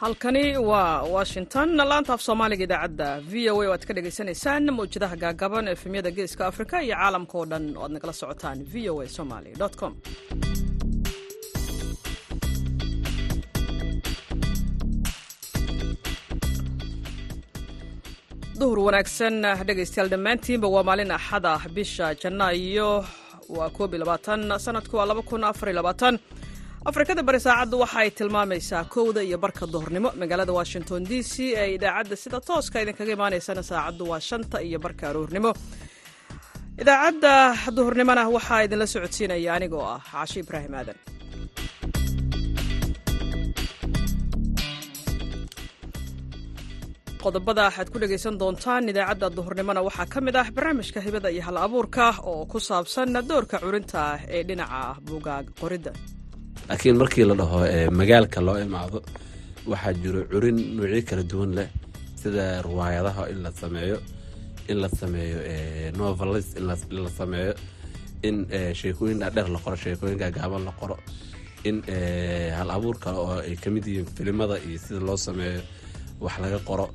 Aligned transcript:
halkani 0.00 0.56
waa 0.58 1.02
washington. 1.02 1.68
Laanta 1.90 2.12
af 2.14 2.22
soomaaliga 2.26 2.64
idaacadda 2.66 3.08
v 3.30 3.50
o 3.52 3.62
a 3.62 3.66
oo 3.66 3.72
aad 3.74 3.84
ka 3.88 3.92
dhagaysanaysaan 3.96 4.64
mawjadaha 4.78 5.16
gaagaban 5.24 5.68
efemyada 5.74 6.10
geeska 6.18 6.42
afrika 6.50 6.76
iyo 6.86 6.94
caalamka 7.00 7.34
oo 7.38 7.46
dhan 7.50 7.64
oo 7.76 7.82
aad 7.84 7.92
nagala 7.96 8.12
socotaan 8.20 8.58
v 8.72 8.88
o 8.92 9.00
a 9.04 9.08
somaly 9.16 9.50
com. 9.80 9.92
Duhur 18.60 18.78
wanaagsan 18.86 19.36
dhegaystayaal 19.68 20.08
dhammaantiinba 20.12 20.68
waa 20.74 20.84
maalin 20.88 21.10
axada 21.18 21.52
bisha 21.76 22.06
janaayo 22.22 22.90
waa 23.56 23.70
koob 23.76 23.90
iyo 23.94 24.00
labaatan 24.04 24.40
sanadku 24.64 24.94
waa 24.98 25.06
laba 25.10 25.22
kun 25.28 25.44
afar 25.50 25.68
iyo 25.70 25.76
labaatan 25.80 26.14
afrikada 26.88 27.22
bari 27.28 27.40
saacaddu 27.46 27.76
waxa 27.82 27.98
ay 28.02 28.10
tilmaamaysaa 28.18 28.84
kowda 28.94 29.20
iyo 29.28 29.38
barka 29.44 29.64
duhurnimo 29.72 30.08
magaalada 30.20 30.52
washington 30.60 31.00
d 31.10 31.22
c 31.32 31.34
ee 31.62 31.68
idaacadda 31.76 32.16
sida 32.22 32.38
tooska 32.48 32.76
idinkaga 32.84 33.12
imaanaysana 33.18 33.62
saacaddu 33.70 34.02
waa 34.10 34.20
shanta 34.28 34.56
iyo 34.68 34.78
barka 34.84 35.04
aroornimo 35.10 35.50
idaacadda 36.82 37.32
duhurnimona 37.76 38.22
waxaa 38.36 38.60
idinla 38.66 38.86
socodsiinaya 38.94 39.50
anigoo 39.58 39.84
ah 39.94 40.00
caashi 40.10 40.38
ibraahim 40.44 40.74
aadan. 40.80 40.98
Qodobada 47.22 47.62
waxaad 47.68 47.88
ku 47.92 47.98
dhegaysan 48.02 48.38
doontaan 48.40 48.88
idaacadda 48.92 49.28
duhurnimona 49.36 49.80
waxaa 49.88 50.06
ka 50.12 50.18
mid 50.26 50.36
ah 50.42 50.48
barnaamijka 50.56 51.00
hibada 51.06 51.28
iyo 51.34 51.42
hal 51.48 51.56
abuurka 51.66 52.06
oo 52.30 52.42
ku 52.52 52.58
saabsan 52.68 53.12
doorka 53.30 53.56
curinta 53.64 54.02
ee 54.36 54.42
dhinaca 54.48 54.80
buugaag 55.06 55.46
qoridda 55.60 55.92
laakiin 56.70 56.96
markii 57.02 57.24
la 57.30 57.34
dhaho 57.40 57.58
magaalka 57.98 58.40
loo 58.46 58.58
imaado 58.66 58.98
waxaa 59.70 59.92
jiro 60.02 60.20
curin 60.30 60.58
noocyo 60.76 61.02
kala 61.08 61.22
duwan 61.30 61.50
leh 61.58 61.68
sida 62.22 62.62
riwaayadaha 62.62 63.22
in 63.32 63.38
la 63.44 63.50
sameeyo 63.60 63.98
in 64.70 64.78
la 64.82 64.88
sameeyo 65.00 65.38
novelis 65.98 66.48
in 66.56 66.64
la 67.04 67.10
sameeyo 67.18 67.52
in 68.28 68.36
sheekooyin 68.80 69.18
dhaadheer 69.22 69.48
la 69.54 69.58
qoro 69.64 69.76
sheekooyin 69.76 70.18
gaagaaban 70.22 70.64
la 70.68 70.72
qoro 70.80 70.96
in 71.68 71.82
hal 72.58 72.70
abuur 72.76 72.96
kale 73.02 73.18
oo 73.18 73.38
ay 73.48 73.56
ka 73.56 73.70
mid 73.70 73.84
yihiin 73.86 74.06
filimada 74.16 74.56
iyo 74.68 74.78
sida 74.78 75.00
loo 75.00 75.16
sameeyo 75.16 75.60
wax 76.20 76.34
laga 76.42 76.58
qoro. 76.68 76.86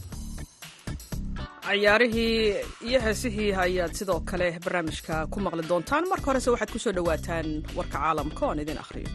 Cayaarihii 1.65 2.55
iyo 2.87 2.99
heesihii 3.05 3.51
ayaad 3.53 3.93
sidoo 3.93 4.19
kale 4.19 4.47
barnaamijka 4.65 5.27
ku 5.33 5.39
maqli 5.39 5.63
doontaan. 5.69 6.05
Marka 6.09 6.25
horese 6.31 6.49
waxaad 6.53 6.71
ku 6.71 6.79
soo 6.79 6.91
dhowaataan 6.97 7.47
warka 7.77 7.97
caalamka 7.99 8.45
oon 8.45 8.59
idin 8.59 8.77
akhriyo 8.77 9.09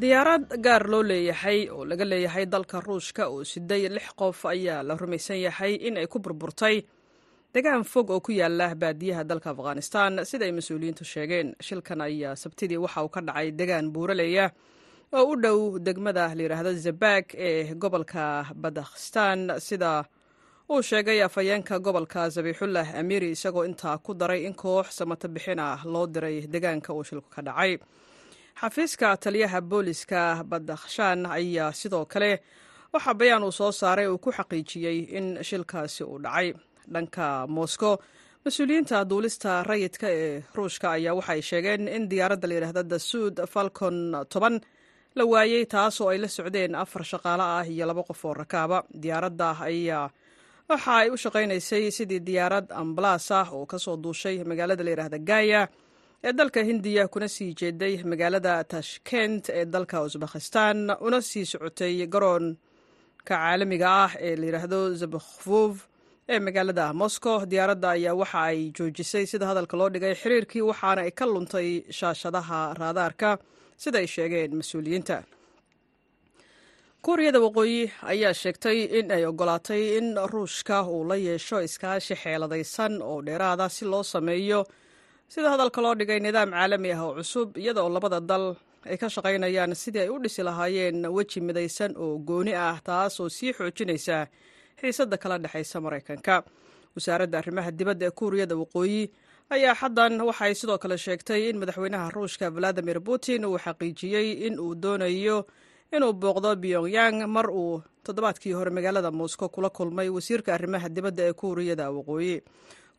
diyaarad 0.00 0.46
gaar 0.64 0.84
loo 0.88 1.02
leeyahay 1.02 1.68
oo 1.70 1.84
laga 1.84 2.04
leeyahay 2.04 2.46
dalka 2.46 2.80
ruushka 2.80 3.28
oo 3.28 3.44
siday 3.44 3.88
lix 3.88 4.08
qof 4.16 4.46
ayaa 4.46 4.82
la 4.82 4.94
rumaysan 4.96 5.36
yahay 5.46 5.74
in 5.74 5.96
ay 6.00 6.06
ku 6.06 6.18
burburtay 6.18 6.80
degaan 7.54 7.84
fog 7.84 8.10
oo 8.10 8.20
ku 8.20 8.32
yaalla 8.32 8.74
baadiyaha 8.74 9.24
dalka 9.24 9.50
afghanistan. 9.52 10.24
Sida 10.24 10.44
ay 10.48 10.52
mas'uuliyiintu 10.52 11.04
sheegeen 11.04 11.54
shilkan 11.60 12.00
ayaa 12.00 12.36
sabtidii 12.36 12.76
waxa 12.80 13.04
uu 13.04 13.08
ka 13.08 13.20
dhacay 13.20 13.50
degaan 13.52 13.92
buuraleya 13.92 14.50
oo 15.12 15.24
u 15.32 15.36
dhow 15.36 15.78
degmada 15.78 16.32
layidhaahdo 16.34 16.72
zabag 16.72 17.24
ee 17.36 17.74
gobolka 17.74 18.46
badakhstan. 18.56 19.60
Sida 19.60 20.04
uu 20.72 20.82
sheegay 20.82 21.20
afhayeenka 21.22 21.78
gobolka 21.78 22.28
zabiixullah 22.32 22.96
amiiri 22.96 23.30
isagoo 23.36 23.64
intaa 23.68 23.98
ku 23.98 24.14
daray 24.14 24.46
in 24.48 24.54
koox 24.54 24.88
samata 24.96 25.28
bixin 25.28 25.60
ah 25.60 25.84
loo 25.84 26.06
diray 26.06 26.46
degaanka 26.48 26.94
uu 26.96 27.04
shilku 27.04 27.28
ka 27.28 27.42
dhacay 27.42 27.76
xafiiska 28.62 29.16
taliyaha 29.16 29.60
booliska 29.60 30.44
badakhshan 30.50 31.26
ayaa 31.26 31.72
sidoo 31.72 32.04
kale 32.12 32.30
waxaa 32.92 33.14
bayaan 33.20 33.44
uu 33.44 33.52
soo 33.52 33.72
saaray 33.72 34.06
uu 34.06 34.18
ku 34.18 34.30
xaqiijiyey 34.38 34.98
in 35.18 35.26
shilkaasi 35.48 36.04
uu 36.04 36.18
dhacay. 36.24 36.48
Dhanka 36.92 37.46
moscow 37.56 37.96
mas'uuliyiinta 38.44 38.98
duulista 39.10 39.62
rayidka 39.70 40.06
ee 40.10 40.42
ruushka 40.56 40.86
ayaa 40.96 41.14
waxay 41.18 41.42
sheegeen 41.42 41.88
in 41.88 42.08
diyaaradda 42.10 42.48
layidhaahda 42.48 42.82
dasuud 42.92 43.36
falcon 43.52 43.96
toban 44.32 44.60
la 45.18 45.24
waayey 45.32 45.64
taasoo 45.74 46.08
ay 46.12 46.18
la 46.18 46.28
socdeen 46.28 46.74
afar 46.74 47.02
shaqaale 47.12 47.42
ah 47.58 47.64
iyo 47.72 47.86
laba 47.86 48.02
qof 48.08 48.24
oo 48.24 48.34
rakaaba. 48.34 48.78
Diyaaradda 49.02 49.48
ayaa 49.68 50.10
waxa 50.70 50.92
ay 51.02 51.08
u 51.10 51.16
shaqaynaysay 51.24 51.90
sidii 51.96 52.20
diyaarad 52.28 52.66
ambalaas 52.80 53.30
ah 53.30 53.48
oo 53.56 53.66
ka 53.66 53.78
soo 53.78 53.96
duushay 53.96 54.36
magaalada 54.44 54.84
layidhaahda 54.86 55.18
gaya 55.18 55.62
ee 56.24 56.32
dalka 56.38 56.60
hindiya 56.68 57.04
kuna 57.12 57.28
sii 57.28 57.54
jeeday 57.60 57.94
magaalada 58.12 58.54
tashkent 58.72 59.44
ee 59.58 59.64
dalka 59.74 59.96
usbakhistan 60.06 60.78
una 61.06 61.20
sii 61.30 61.44
socotay 61.52 61.94
garoonka 62.14 62.58
caalamiga 63.28 63.88
ah 64.04 64.12
ee 64.26 64.34
layidhaahdo 64.40 64.80
zabakhvov 65.00 65.72
ee 66.32 66.38
magaalada 66.46 66.86
moscow. 67.02 67.36
Diyaaradda 67.52 67.88
ayaa 67.96 68.14
waxa 68.22 68.40
ay 68.50 68.58
joojisay 68.76 69.24
sida 69.32 69.46
hadalka 69.50 69.74
loo 69.80 69.88
dhigay 69.94 70.14
xiriirkii 70.22 70.64
waxaana 70.70 71.00
ay 71.06 71.10
ka 71.18 71.24
luntay 71.34 71.68
shaashadaha 71.98 72.58
raadaarka 72.80 73.30
sida 73.82 73.98
ay 74.02 74.06
sheegeen 74.14 74.50
mas'uuliyiinta. 74.60 75.16
Kuuriyada 77.04 77.40
waqooyi 77.46 77.80
ayaa 78.12 78.34
sheegtay 78.42 78.78
in 78.98 79.06
ay 79.16 79.24
ogolaatay 79.30 79.82
in 79.98 80.08
ruushka 80.32 80.76
uu 80.94 81.02
la 81.10 81.16
yeesho 81.26 81.58
iskaashi 81.66 82.14
xeeladaysan 82.22 82.92
oo 83.10 83.18
dheeraada 83.26 83.66
si 83.76 83.84
loo 83.92 84.02
sameeyo 84.14 84.60
sida 85.32 85.48
hadalka 85.52 85.80
loo 85.84 85.94
dhigay 85.98 86.20
nidaam 86.26 86.50
caalami 86.56 86.90
ah 86.96 87.02
oo 87.06 87.12
cusub 87.18 87.48
iyada 87.62 87.80
oo 87.84 87.88
labada 87.96 88.20
dal 88.30 88.44
ay 88.90 88.96
ka 89.00 89.08
shaqaynayaan 89.14 89.74
sidii 89.82 90.02
ay 90.04 90.10
u 90.14 90.18
dhisi 90.24 90.42
lahaayeen 90.48 91.06
weji 91.16 91.40
midaysan 91.48 91.92
oo 92.04 92.18
gooni 92.28 92.52
ah 92.66 92.76
taas 92.88 93.14
oo 93.22 93.28
sii 93.36 93.52
xoojinaysa 93.58 94.16
xiisadda 94.80 95.16
kala 95.22 95.36
dhexaysa 95.38 95.80
maraykanka. 95.84 96.36
Wasaaradda 96.96 97.38
arrimaha 97.38 97.70
dibadda 97.78 98.04
ee 98.06 98.10
kuuriyada 98.18 98.54
waqooyi 98.62 99.02
ayaa 99.54 99.74
xaddan 99.80 100.20
waxay 100.28 100.52
sidoo 100.60 100.78
kale 100.82 100.96
sheegtay 101.04 101.40
in 101.50 101.56
madaxweynaha 101.60 102.10
ruushka 102.16 102.50
valadimir 102.56 102.98
putin 103.00 103.44
uu 103.48 103.58
xaqiijiyey 103.64 104.28
in 104.46 104.54
uu 104.60 104.74
doonayo 104.82 105.38
inuu 105.96 106.12
booqdo 106.22 106.50
pyongyang 106.62 107.18
mar 107.36 107.48
uu 107.50 107.80
toddobaadkii 108.04 108.52
hore 108.58 108.70
magaalada 108.76 109.10
moscow 109.10 109.48
kula 109.48 109.70
kulmay 109.70 110.08
wasiirka 110.16 110.50
arrimaha 110.56 110.88
dibadda 110.96 111.22
ee 111.28 111.32
kuuriyada 111.32 111.86
waqooyi 111.96 112.34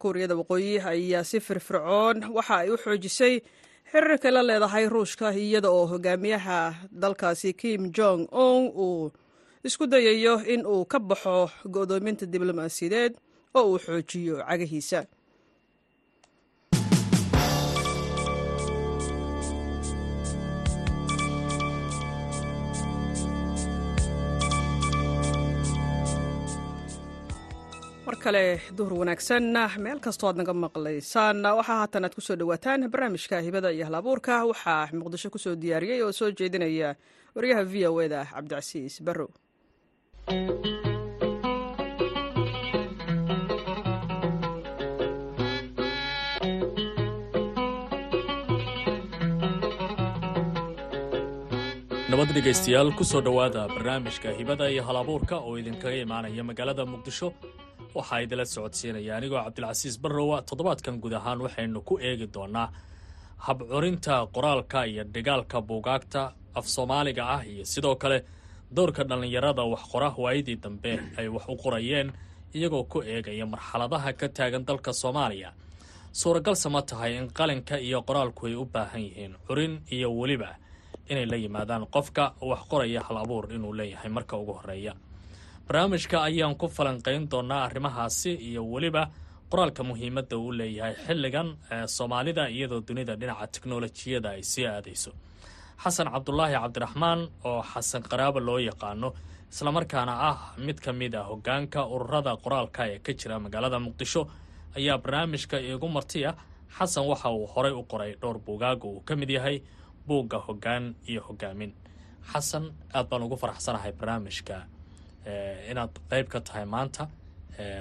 kuuriyada 0.04 0.36
waqooyi 0.40 0.74
ayaa 0.92 1.24
si 1.30 1.40
firfircoon 1.48 2.18
waxa 2.38 2.56
ay 2.64 2.70
u 2.74 2.78
xoojisay 2.84 3.36
xiriirka 3.92 4.30
la 4.36 4.42
leedahay 4.50 4.86
ruushka 4.94 5.28
iyada 5.44 5.70
oo 5.78 5.86
hogaamiyaha 5.92 6.60
dalkaasi 7.02 7.54
kim 7.62 7.82
jong 7.98 8.22
un 8.46 8.64
uu 8.86 9.12
isku 9.68 9.88
dayayo 9.88 10.36
in 10.54 10.62
uu 10.74 10.86
ka 10.92 11.00
baxo 11.00 11.50
go'doominta 11.76 12.26
diblomaasiyadeed 12.34 13.14
oo 13.60 13.64
uu 13.72 13.80
xoojiyo 13.86 14.36
cagihiisa 14.50 15.00
kale 28.26 28.44
duhur 28.78 28.94
wanaagsan. 29.02 29.44
Meel 29.84 30.00
kastoo 30.06 30.28
aad 30.30 30.38
naga 30.42 30.54
maqlaysaan 30.66 31.38
waxaa 31.60 31.78
haatan 31.82 32.06
aad 32.08 32.16
ku 32.18 32.22
soo 32.28 32.36
dhawaataan 32.40 32.90
barnaamijka 32.94 33.42
hibada 33.46 33.70
iyo 33.76 33.86
halabuurka. 33.90 34.34
Waxaa 34.52 34.90
muqdisho 35.00 35.30
ku 35.34 35.40
soo 35.46 35.56
diyaariyey 35.64 36.02
oo 36.06 36.12
soo 36.20 36.30
jeedinaya 36.40 36.90
waryaha 37.36 37.64
v 37.72 37.74
o 37.90 38.02
eda 38.06 38.20
cabdicasiis 38.34 38.96
barrow. 39.06 39.30
Nabad 52.12 52.30
dhegaystayaal 52.36 52.90
ku 52.98 53.04
soo 53.04 53.22
dhowaada 53.26 53.68
barnaamijka 53.74 54.30
hibada 54.38 54.70
iyo 54.74 54.84
halabuurka 54.88 55.36
oo 55.42 55.58
idinkaga 55.62 55.98
imaanaya 56.06 56.44
magaalada 56.50 56.84
muqdisho 56.86 57.28
waxaa 57.96 58.20
idinla 58.24 58.46
socodsiinaya 58.46 59.14
anigoo 59.18 59.42
cabdilcasiis 59.46 59.96
barrowa 60.04 60.38
toddobaadkan 60.50 60.96
guud 61.02 61.14
ahaan 61.20 61.40
waxaynu 61.46 61.80
ku 61.88 61.94
eegi 62.08 62.28
doonaa 62.36 62.68
habcurinta 63.46 64.28
qoraalka 64.36 64.84
iyo 64.86 65.04
dhigaalka 65.14 65.62
buugaagta 65.62 66.32
af 66.56 66.66
soomaaliga 66.68 67.24
ah 67.36 67.42
iyo 67.52 67.66
sidoo 67.66 67.96
kale 67.96 68.24
dowrka 68.76 69.04
dhallinyarada 69.04 69.64
wax 69.64 69.84
qora 69.92 70.10
waayadii 70.18 70.56
dambe 70.64 71.00
ay 71.18 71.28
wax 71.28 71.44
u 71.50 71.56
qorayeen 71.64 72.12
iyagoo 72.56 72.84
ku 72.84 73.02
eegaya 73.02 73.46
marxaladaha 73.46 74.14
ka 74.14 74.28
taagan 74.30 74.66
dalka 74.66 74.94
soomaaliya. 74.94 75.52
Suuragalse 76.14 76.70
ma 76.70 76.82
tahay 76.82 77.18
in 77.18 77.28
qalinka 77.34 77.78
iyo 77.80 78.02
qoraalku 78.02 78.46
ay 78.48 78.56
u 78.56 78.66
baahan 78.66 79.02
yihiin 79.02 79.34
curin 79.48 79.82
iyo 79.92 80.10
weliba 80.20 80.56
inay 81.10 81.26
la 81.26 81.36
yimaadaan 81.38 81.86
qofka 81.96 82.34
wax 82.42 82.60
qoraya 82.70 83.02
hal 83.08 83.18
abuur 83.18 83.50
inuu 83.54 83.74
leeyahay 83.74 84.10
marka 84.10 84.38
ugu 84.38 84.54
horreeya 84.54 84.94
barnaamijka 85.68 86.18
ayaan 86.28 86.56
ku 86.56 86.68
falanqayn 86.68 87.30
doonaa 87.32 87.64
arrimahaasi 87.68 88.32
iyo 88.50 88.62
weliba 88.74 89.04
qoraalka 89.52 89.84
muhiimadda 89.84 90.36
uu 90.38 90.52
leeyahay 90.60 90.96
xilligan 91.06 91.48
soomaalida 91.96 92.44
iyadoo 92.56 92.82
dunida 92.88 93.16
dhinaca 93.22 93.48
teknolojiyada 93.54 94.30
ay 94.36 94.44
sii 94.44 94.66
aadayso. 94.68 95.12
Xasan 95.84 96.08
cabdulaahi 96.14 96.54
cabdiraxmaan 96.64 97.20
oo 97.50 97.62
xasan 97.74 98.04
qaraabo 98.12 98.40
loo 98.48 98.60
yaqaano 98.70 99.10
islamarkaana 99.52 100.14
ah 100.30 100.38
mid 100.66 100.78
ka 100.86 100.92
mid 100.94 101.14
a 101.16 101.24
hogaanka 101.30 101.80
ururada 101.96 102.32
qoraalka 102.44 102.82
ee 102.92 103.00
ka 103.06 103.12
jira 103.20 103.40
magaalada 103.40 103.80
muqdisho 103.86 104.22
ayaa 104.78 104.98
barnaamijka 105.04 105.58
iigu 105.60 105.88
martiya. 105.96 106.32
Xasan 106.78 107.06
waxa 107.12 107.30
uu 107.32 107.46
horay 107.54 107.72
u 107.72 107.84
qoray 107.92 108.12
dhowr 108.22 108.38
buugaaga 108.46 108.86
uu 108.88 109.02
ka 109.08 109.16
mid 109.16 109.30
yahay 109.30 109.58
buugga 110.08 110.38
hoggaan 110.48 110.96
iyo 111.10 111.22
hogaamin 111.28 111.72
xasan 112.32 112.66
aad 112.94 113.08
baan 113.10 113.24
ugu 113.24 113.38
faraxsanahay 113.38 113.92
barnaamijka 114.00 114.56
inaad 115.72 115.94
qeyb 116.10 116.28
ka 116.34 116.40
tahay 116.42 116.66
maanta 116.66 117.08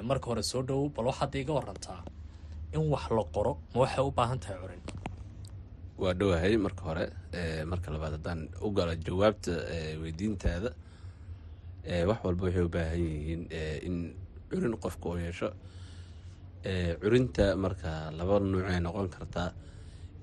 marka 0.09 0.27
hore 0.31 0.43
soo 0.43 0.63
dhowow 0.63 0.89
bal 0.97 1.07
waxaad 1.11 1.35
iiga 1.35 1.53
warantaa 1.59 2.01
in 2.75 2.85
wax 2.93 3.05
la 3.11 3.25
qoro 3.35 3.53
ma 3.75 3.81
waxay 3.85 4.05
u 4.05 4.11
baahan 4.11 4.39
tahay 4.39 4.57
curin. 4.63 4.83
Waa 5.99 6.15
dhowahay 6.15 6.57
marka 6.57 6.83
hore 6.89 7.05
marka 7.71 7.89
labaad 7.95 8.13
haddaan 8.17 8.41
u 8.67 8.71
galo 8.77 8.95
jawaabta 9.07 9.53
weydiintaada 10.03 10.71
wax 12.09 12.19
walba 12.25 12.43
waxay 12.47 12.63
u 12.63 12.69
baahan 12.69 13.01
yihiin 13.01 13.43
in 13.87 13.97
curin 14.51 14.77
qofka 14.85 15.09
uu 15.09 15.19
yeesho. 15.19 15.49
Curinta 17.03 17.57
marka 17.57 18.11
laba 18.19 18.39
nuucay 18.41 18.79
noqon 18.81 19.09
kartaa 19.09 19.51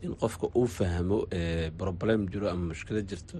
in 0.02 0.16
qofka 0.16 0.48
uu 0.56 0.68
fahmo 0.68 1.18
problem 1.78 2.28
jiro 2.32 2.48
ama 2.50 2.72
mushkilad 2.72 3.06
jirto 3.10 3.38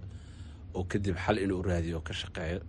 oo 0.76 0.84
kadib 0.84 1.16
xal 1.16 1.38
inuu 1.40 1.62
raadiyo 1.64 1.98
oo 1.98 2.02
ka 2.04 2.14
shaqeeyo 2.14 2.60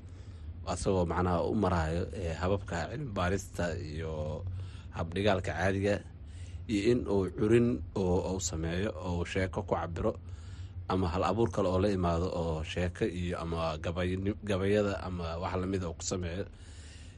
asagoo 0.66 1.06
macnaha 1.06 1.42
u 1.50 1.54
maraayo 1.54 2.02
hababka 2.40 2.76
cilmi 2.90 3.10
baarista 3.16 3.64
iyo 3.78 4.44
habdhigaalka 4.96 5.52
caadiga 5.52 5.94
iyo 6.68 6.82
in 6.92 7.00
uu 7.08 7.30
curin 7.38 7.68
u 7.94 8.38
sameeyo 8.40 8.90
oo 9.08 9.24
sheeko 9.24 9.62
ku 9.62 9.74
cabiro 9.74 10.12
ama 10.88 11.08
hal 11.08 11.24
abuur 11.24 11.50
kale 11.50 11.68
oo 11.68 11.78
la 11.78 11.88
imaado 11.90 12.26
oo 12.40 12.62
sheeko 12.64 13.04
iyo 13.04 13.38
ama 13.40 13.78
gabayada 14.44 15.00
ama 15.06 15.36
wax 15.42 15.54
lamida 15.56 15.86
oo 15.88 15.94
ku 15.94 16.02
sameeyo. 16.02 16.44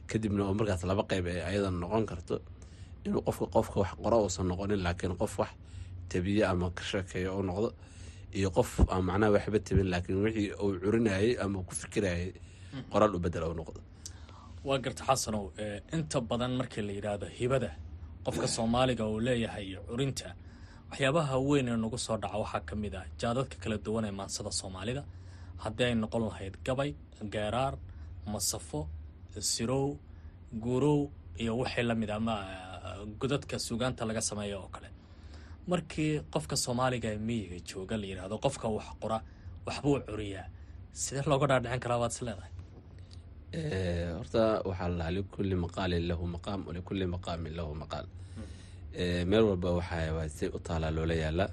Kadibna 0.07 0.43
oo 0.45 0.53
markaas 0.53 0.83
laba 0.83 1.03
qeyb 1.09 1.27
ee 1.27 1.41
ayadan 1.49 1.79
noqon 1.81 2.05
karto 2.05 2.35
inuu 3.05 3.21
qofka 3.27 3.45
qofka 3.55 3.77
wax 3.83 3.91
qoro 4.03 4.17
uusan 4.25 4.47
noqonin 4.47 4.81
laakiin 4.85 5.15
qof 5.21 5.33
wax 5.39 5.51
tabiye 6.09 6.45
ama 6.45 6.69
ka 6.71 6.83
sheekeeyo 6.83 7.37
u 7.39 7.43
noqdo 7.43 7.69
iyo 8.37 8.49
qof 8.51 8.71
aan 8.93 9.03
macnaha 9.07 9.31
waxba 9.35 9.59
tabin 9.59 9.89
laakiin 9.93 10.19
wixii 10.25 10.51
uu 10.63 10.77
curinayay 10.83 11.37
ama 11.43 11.63
ku 11.67 11.73
fikirayay 11.75 12.33
qoraal 12.91 13.13
u 13.15 13.19
bedela 13.25 13.47
noqdo. 13.61 13.79
Waa 14.67 14.77
garta 14.85 15.03
xasanow 15.09 15.45
inta 15.95 16.17
badan 16.29 16.53
markii 16.59 16.83
la 16.87 16.93
yidhaahdo 16.97 17.27
hibada 17.37 17.69
qofka 18.25 18.47
soomaaliga 18.55 19.03
uu 19.11 19.19
leeyahay 19.27 19.65
iyo 19.71 19.81
curinta 19.89 20.27
waxyaabaha 20.89 21.35
weyn 21.49 21.67
ee 21.73 21.77
nagu 21.83 21.97
soo 22.05 22.17
dhaca 22.23 22.37
waxaa 22.43 22.61
ka 22.69 22.75
mid 22.83 22.93
ah 23.01 23.05
jaadadka 23.21 23.55
kala 23.63 23.77
duwan 23.85 24.05
ee 24.09 24.13
maansada 24.19 24.51
soomaalida. 24.61 25.03
Haddii 25.63 25.85
ay 25.89 25.95
noqon 26.03 26.23
lahayd 26.29 26.55
gabay 26.67 26.91
geeraar 27.33 27.73
masafo 28.33 28.79
sirow 29.51 29.85
guurow 30.63 30.99
iyo 31.41 31.53
wixii 31.61 31.83
la 31.89 31.95
mid 32.01 32.09
ama 32.17 32.35
godadka 33.21 33.55
sugaanta 33.67 34.05
laga 34.09 34.21
sameeya 34.29 34.57
oo 34.59 34.69
kale. 34.75 34.89
Markii 35.71 36.11
qofka 36.33 36.55
soomaaliga 36.65 37.07
ee 37.15 37.17
miyiga 37.27 37.57
jooga 37.69 37.95
la 38.01 38.05
yidhaahdo 38.11 38.35
qofka 38.45 38.67
wax 38.75 38.87
qora 39.01 39.17
waxbuu 39.67 39.99
curiyaa. 40.07 40.45
Sidee 41.01 41.23
looga 41.31 41.45
dhaadhicin 41.51 41.79
karaa 41.83 41.99
waad 42.03 42.11
is 42.15 42.21
horta 43.57 44.61
waxaa 44.65 44.87
la 44.89 44.95
lahaa 44.97 45.11
likulli 45.17 45.55
maqaalin 45.55 46.07
lahu 46.09 46.25
maqaam 46.35 46.65
walikulli 46.67 47.05
maqaamin 47.05 47.53
lahu 47.55 47.75
maqaal. 47.75 48.05
Meel 49.29 49.43
walba 49.49 49.69
waxaa 49.79 50.27
say 50.29 50.47
u 50.49 50.59
taalaa 50.59 50.91
loola 50.91 51.13
yaalaa 51.13 51.49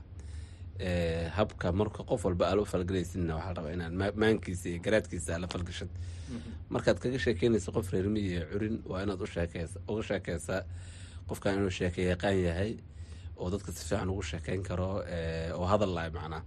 habka 1.37 1.73
marka 1.73 2.03
qof 2.05 2.25
walba 2.25 2.45
aala 2.49 2.63
u 2.63 2.65
falgelaysidna 2.65 3.35
waxaa 3.37 3.55
rabaa 3.55 3.73
inaad 3.77 3.93
maankiisa 4.17 4.69
iyo 4.69 4.81
garaadkiisa 4.85 5.35
aala 5.35 5.47
falgashad. 5.49 5.89
Markaad 6.71 6.99
kaga 7.03 7.19
sheekeynaysa 7.19 7.73
qof 7.73 7.93
reermiyi 7.93 8.41
curin 8.53 8.77
waa 8.91 9.03
inaad 9.05 9.21
uga 9.21 10.03
sheekeysaa 10.09 10.63
qofkan 11.29 11.55
inuu 11.59 11.71
sheeke 11.71 12.03
yaqaan 12.13 12.39
yahay 12.47 12.73
oo 13.41 13.49
dadka 13.53 13.73
si 13.77 13.83
fiican 13.89 14.09
ugu 14.13 14.23
sheekeyn 14.31 14.63
karo 14.69 14.89
oo 15.59 15.67
hadal 15.73 15.93
lahay 15.97 16.11
macnaa 16.17 16.43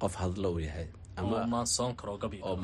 qof 0.00 0.14
hadlo 0.22 0.48
uu 0.54 0.62
yahay. 0.68 0.88
Oo 1.16 1.46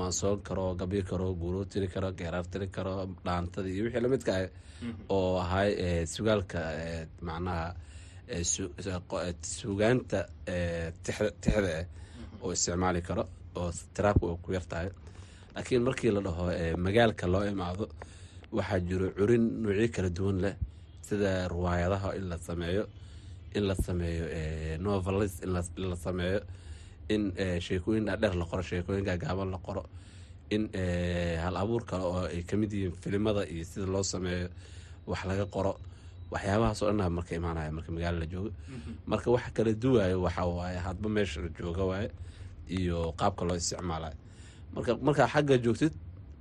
maansoon 0.00 0.40
karo 0.46 0.64
gabi 0.80 1.02
karo. 1.08 1.26
guuruu 1.40 1.64
tiri 1.72 1.88
karo 1.94 2.08
geeraar 2.18 2.46
tiri 2.52 2.66
karo 2.76 2.92
dhaantada 3.24 3.68
iyo 3.74 3.82
wixii 3.86 4.02
lamidka 4.04 4.32
ah 4.40 4.48
oo 5.14 5.38
ahay 5.44 5.70
sugaalka 6.14 6.60
macnaha 7.28 7.64
sugaanta 9.60 10.20
tixda 11.04 11.72
ah 11.80 11.84
oo 12.42 12.50
isticmaali 12.52 13.00
karo 13.08 13.24
oo 13.56 13.70
tiraabka 13.94 14.36
ku 14.44 14.48
yartahay 14.56 14.88
laakiin 15.54 15.82
markii 15.88 16.10
la 16.16 16.20
dhaho 16.26 16.44
magaalka 16.84 17.26
loo 17.32 17.44
imaado 17.52 17.84
waxaa 18.56 18.80
jiro 18.88 19.06
curin 19.18 19.44
nuucyo 19.62 19.88
kala 19.94 20.08
duwan 20.16 20.38
leh 20.44 20.54
sida 21.08 21.48
riwaayadaha 21.48 22.08
in 22.18 22.24
la 22.30 22.36
sameeyo 22.38 22.84
in 23.54 23.64
la 23.68 23.74
sameeyo 23.74 24.24
novelis 24.78 25.34
in 25.42 25.52
la 25.90 25.96
sameeyo 25.96 26.40
in 27.08 27.32
sheekooyin 27.60 28.04
dhaadheer 28.06 28.34
la 28.40 28.44
qoro 28.44 28.62
sheekooyin 28.62 29.04
gaagaaban 29.04 29.50
la 29.50 29.58
qoro 29.58 29.84
in 30.50 30.68
hal 31.42 31.56
abuur 31.56 31.84
kale 31.84 32.04
oo 32.04 32.24
ay 32.26 32.42
ka 32.42 32.56
mid 32.56 32.72
yihiin 32.72 32.92
filimada 33.02 33.42
iyo 33.46 33.64
sida 33.64 33.86
loo 33.86 34.02
sameeyo 34.02 34.48
wax 35.06 35.24
laga 35.24 35.46
qoro. 35.46 35.76
Waxyaabahaas 36.32 36.82
oo 36.82 36.88
dhanaa 36.90 37.10
marka 37.10 37.34
imaanaya 37.36 37.72
marka 37.72 37.92
magaalo 37.92 38.18
la 38.18 38.26
joogo. 38.26 38.50
Marka 39.06 39.30
waxa 39.30 39.50
kala 39.50 39.72
duwayo 39.72 40.22
waxa 40.22 40.44
waaye 40.46 40.78
hadba 40.78 41.08
meesha 41.08 41.40
la 41.40 41.48
jooga 41.48 41.84
waaye 41.84 42.10
iyo 42.68 43.12
qaabka 43.16 43.44
loo 43.44 43.56
isticmaalayo. 43.56 44.16
Marka 44.74 44.96
markaa 44.96 45.28
xagga 45.28 45.58
joogtid 45.58 45.92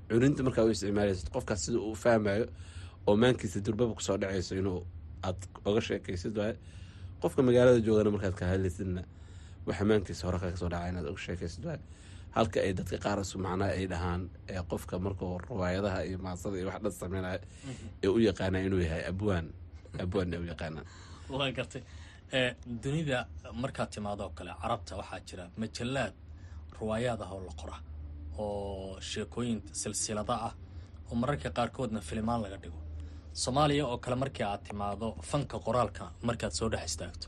cuninta 0.10 0.44
markaa 0.44 0.63
u 0.63 0.69
isticmaalaysid 0.72 1.28
qofkaas 1.34 1.66
sida 1.66 1.80
uu 1.80 1.96
fahmayo 1.96 2.46
oo 3.08 3.16
maankiisa 3.16 3.60
durbaba 3.60 3.94
ku 3.96 4.02
soo 4.02 4.18
dhacayso 4.18 4.56
inuu 4.56 4.84
aad 5.24 5.36
oga 5.66 5.81
sheekaysid 5.81 6.38
waaye 6.38 6.56
qofka 7.22 7.42
magaalada 7.48 7.80
joogana 7.88 8.12
markaad 8.16 8.36
ka 8.42 8.46
hadlaysidna 8.52 9.02
waxa 9.68 9.84
maankiisa 9.86 10.28
hore 10.28 10.40
kaga 10.44 10.58
soo 10.58 10.70
dhaca 10.74 10.90
inaad 10.92 11.06
oga 11.12 11.22
sheekaysid 11.28 11.66
waaye 11.66 11.82
halka 12.38 12.58
ay 12.66 12.74
dadka 12.80 12.98
qaarasu 13.06 13.40
macnaha 13.46 13.72
ay 13.78 13.86
dhahaan 13.94 14.22
qofka 14.72 15.00
markuu 15.06 15.38
riwaayadaha 15.50 16.00
iyo 16.10 16.18
maasada 16.25 16.56
iyo 16.58 16.68
wax 16.68 16.82
dhan 16.84 16.92
sameynaya 16.92 17.40
ee 18.04 18.08
u 18.08 18.20
yaqaana 18.30 18.58
inuu 18.68 18.82
yahay 18.86 19.04
abwaan 19.12 19.48
abwaan 20.04 20.34
u 20.44 20.46
yaqaanaan 20.54 20.88
waa 21.32 21.51
gartay. 21.51 21.84
Dunida 22.84 23.28
markaad 23.54 23.90
timaado 23.90 24.24
oo 24.24 24.30
kale 24.30 24.51
carabta 24.62 24.96
waxaa 24.96 25.20
jira 25.20 25.44
majalaad 25.58 26.13
riwaayaad 26.80 27.22
ah 27.22 27.32
oo 27.36 27.42
la 27.48 27.54
qora 27.62 27.78
oo 28.38 29.00
sheekooyin 29.12 29.62
silsilada 29.72 30.36
ah 30.48 30.54
oo 31.10 31.16
mararka 31.16 31.50
qaarkoodna 31.58 32.00
filimaan 32.01 32.42
laga 32.42 32.58
dhigo 32.63 32.80
soomaaliya 33.34 33.86
oo 33.88 33.98
kale 33.98 34.16
markii 34.16 34.44
aad 34.46 34.64
timaado 34.68 35.16
fanka 35.22 35.60
qoraalka 35.60 36.12
markaad 36.28 36.52
soo 36.60 36.70
dhex 36.70 36.86
istaagto 36.86 37.28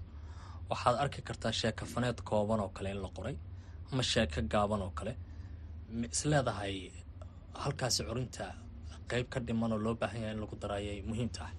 waxaad 0.69 0.95
arki 1.03 1.21
kartaa 1.21 1.51
sheekafaneed 1.51 2.21
kooban 2.23 2.59
oo 2.59 2.69
kale 2.69 2.89
in 2.91 3.01
la 3.01 3.09
qoray 3.17 3.35
ama 3.91 4.03
sheeko 4.03 4.41
gaaban 4.53 4.81
oo 4.81 4.91
kale. 4.99 5.13
Ma 5.99 6.05
is 6.11 6.25
leedahay 6.25 6.91
halkaasi 7.53 8.03
curinta 8.03 8.45
qeyb 9.09 9.27
ka 9.29 9.39
dhiman 9.39 9.71
oo 9.73 9.77
loo 9.85 9.95
baahan 9.95 10.21
yahay 10.21 10.33
in 10.35 10.39
lagu 10.41 10.55
daraayay 10.61 11.01
muhiim 11.09 11.29
tahay 11.29 11.55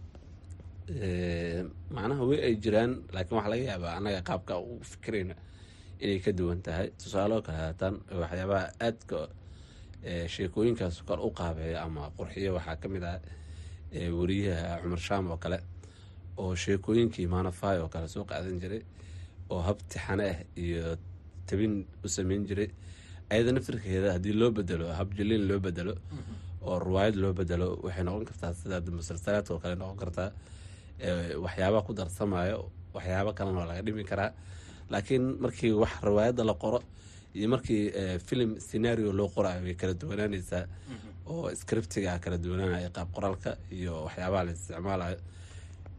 macnaha 1.94 2.22
way 2.28 2.38
ay 2.46 2.54
jiraan 2.64 2.92
laakiin 3.14 3.36
waxaa 3.38 3.50
laga 3.52 3.64
yaabaa 3.70 3.96
annaga 3.98 4.20
qaabka 4.28 4.54
u 4.58 4.80
fikirayna 4.90 5.34
inay 6.00 6.18
ka 6.24 6.32
duwan 6.38 6.60
tahay. 6.62 6.86
Tusaaloo 7.00 7.42
kale 7.46 7.58
haataan 7.58 7.94
waxyaabaha 8.20 8.66
aadka 8.86 9.18
sheekooyinkaas 10.34 11.02
kor 11.08 11.20
u 11.20 11.30
qaabeeya 11.38 11.78
ama 11.86 12.10
qurxiyo 12.18 12.50
waxaa 12.58 12.76
ka 12.82 12.88
mid 12.88 13.02
ah 13.12 13.18
weriyaha 14.18 14.80
cumar 14.82 14.98
shaam 15.06 15.24
oo 15.30 15.36
kale 15.44 15.58
oo 16.42 16.54
sheekooyinkii 16.62 17.26
maanafay 17.34 17.78
oo 17.82 17.88
kale 17.94 18.08
soo 18.14 18.24
qaadan 18.30 18.58
jiray 18.62 18.82
oo 19.50 19.60
hab 19.66 19.78
tixane 19.90 20.24
ah 20.30 20.38
iyo 20.64 20.96
tabin 21.46 21.84
u 22.04 22.08
sameyn 22.08 22.42
jiray. 22.48 22.68
Ayada 23.30 23.52
naftirkeeda 23.52 24.12
haddii 24.16 24.32
loo 24.40 24.50
bedelo 24.50 24.86
hab 24.98 25.08
jaliin 25.18 25.44
loo 25.48 25.58
bedelo 25.66 25.94
oo 26.66 26.78
riwaayad 26.78 27.16
loo 27.22 27.32
bedelo 27.32 27.66
waxay 27.84 28.04
noqon 28.04 28.24
kartaa 28.30 28.52
sida 28.54 28.80
musalsalaadka 28.98 29.50
oo 29.54 29.60
kale 29.64 29.74
noqon 29.80 29.96
kartaa 30.02 30.30
waxyaabaa 31.44 31.82
ku 31.86 31.92
darsamayo 31.94 32.70
waxyaabo 32.94 33.30
kalena 33.38 33.58
waa 33.60 33.68
laga 33.70 33.82
dhimi 33.86 34.04
karaa. 34.04 34.30
Laakiin 34.90 35.24
markii 35.42 35.72
wax 35.82 35.92
riwaayadda 36.08 36.42
la 36.44 36.54
qoro 36.54 36.78
iyo 37.34 37.46
markii 37.54 37.82
filim 38.26 38.50
scenario 38.66 39.12
loo 39.18 39.28
qorayo 39.34 39.60
way 39.66 39.74
kala 39.74 39.94
duwanaanaysaa. 39.94 40.64
Oo 41.26 41.50
scriptiga 41.60 42.18
kala 42.24 42.36
duwanaanaya 42.44 42.90
qaab 42.96 43.08
qoraalka 43.16 43.50
iyo 43.78 43.92
waxyaabaha 44.06 44.42
la 44.46 44.52
isticmaalayo. 44.56 45.18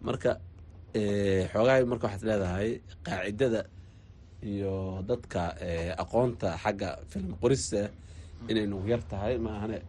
Marka 0.07 0.31
xoogahay 1.53 1.83
marka 1.91 2.05
waxaad 2.07 2.23
leedahay 2.29 2.69
qaacidada 3.05 3.61
iyo 4.51 4.73
dadka 5.09 5.41
aqoonta 6.03 6.49
xagga 6.63 6.89
filim 7.11 7.33
qorista 7.41 7.81
inay 8.49 8.65
nugu 8.71 8.87
yar 8.93 9.01
tahay 9.11 9.35
maahane 9.45 9.79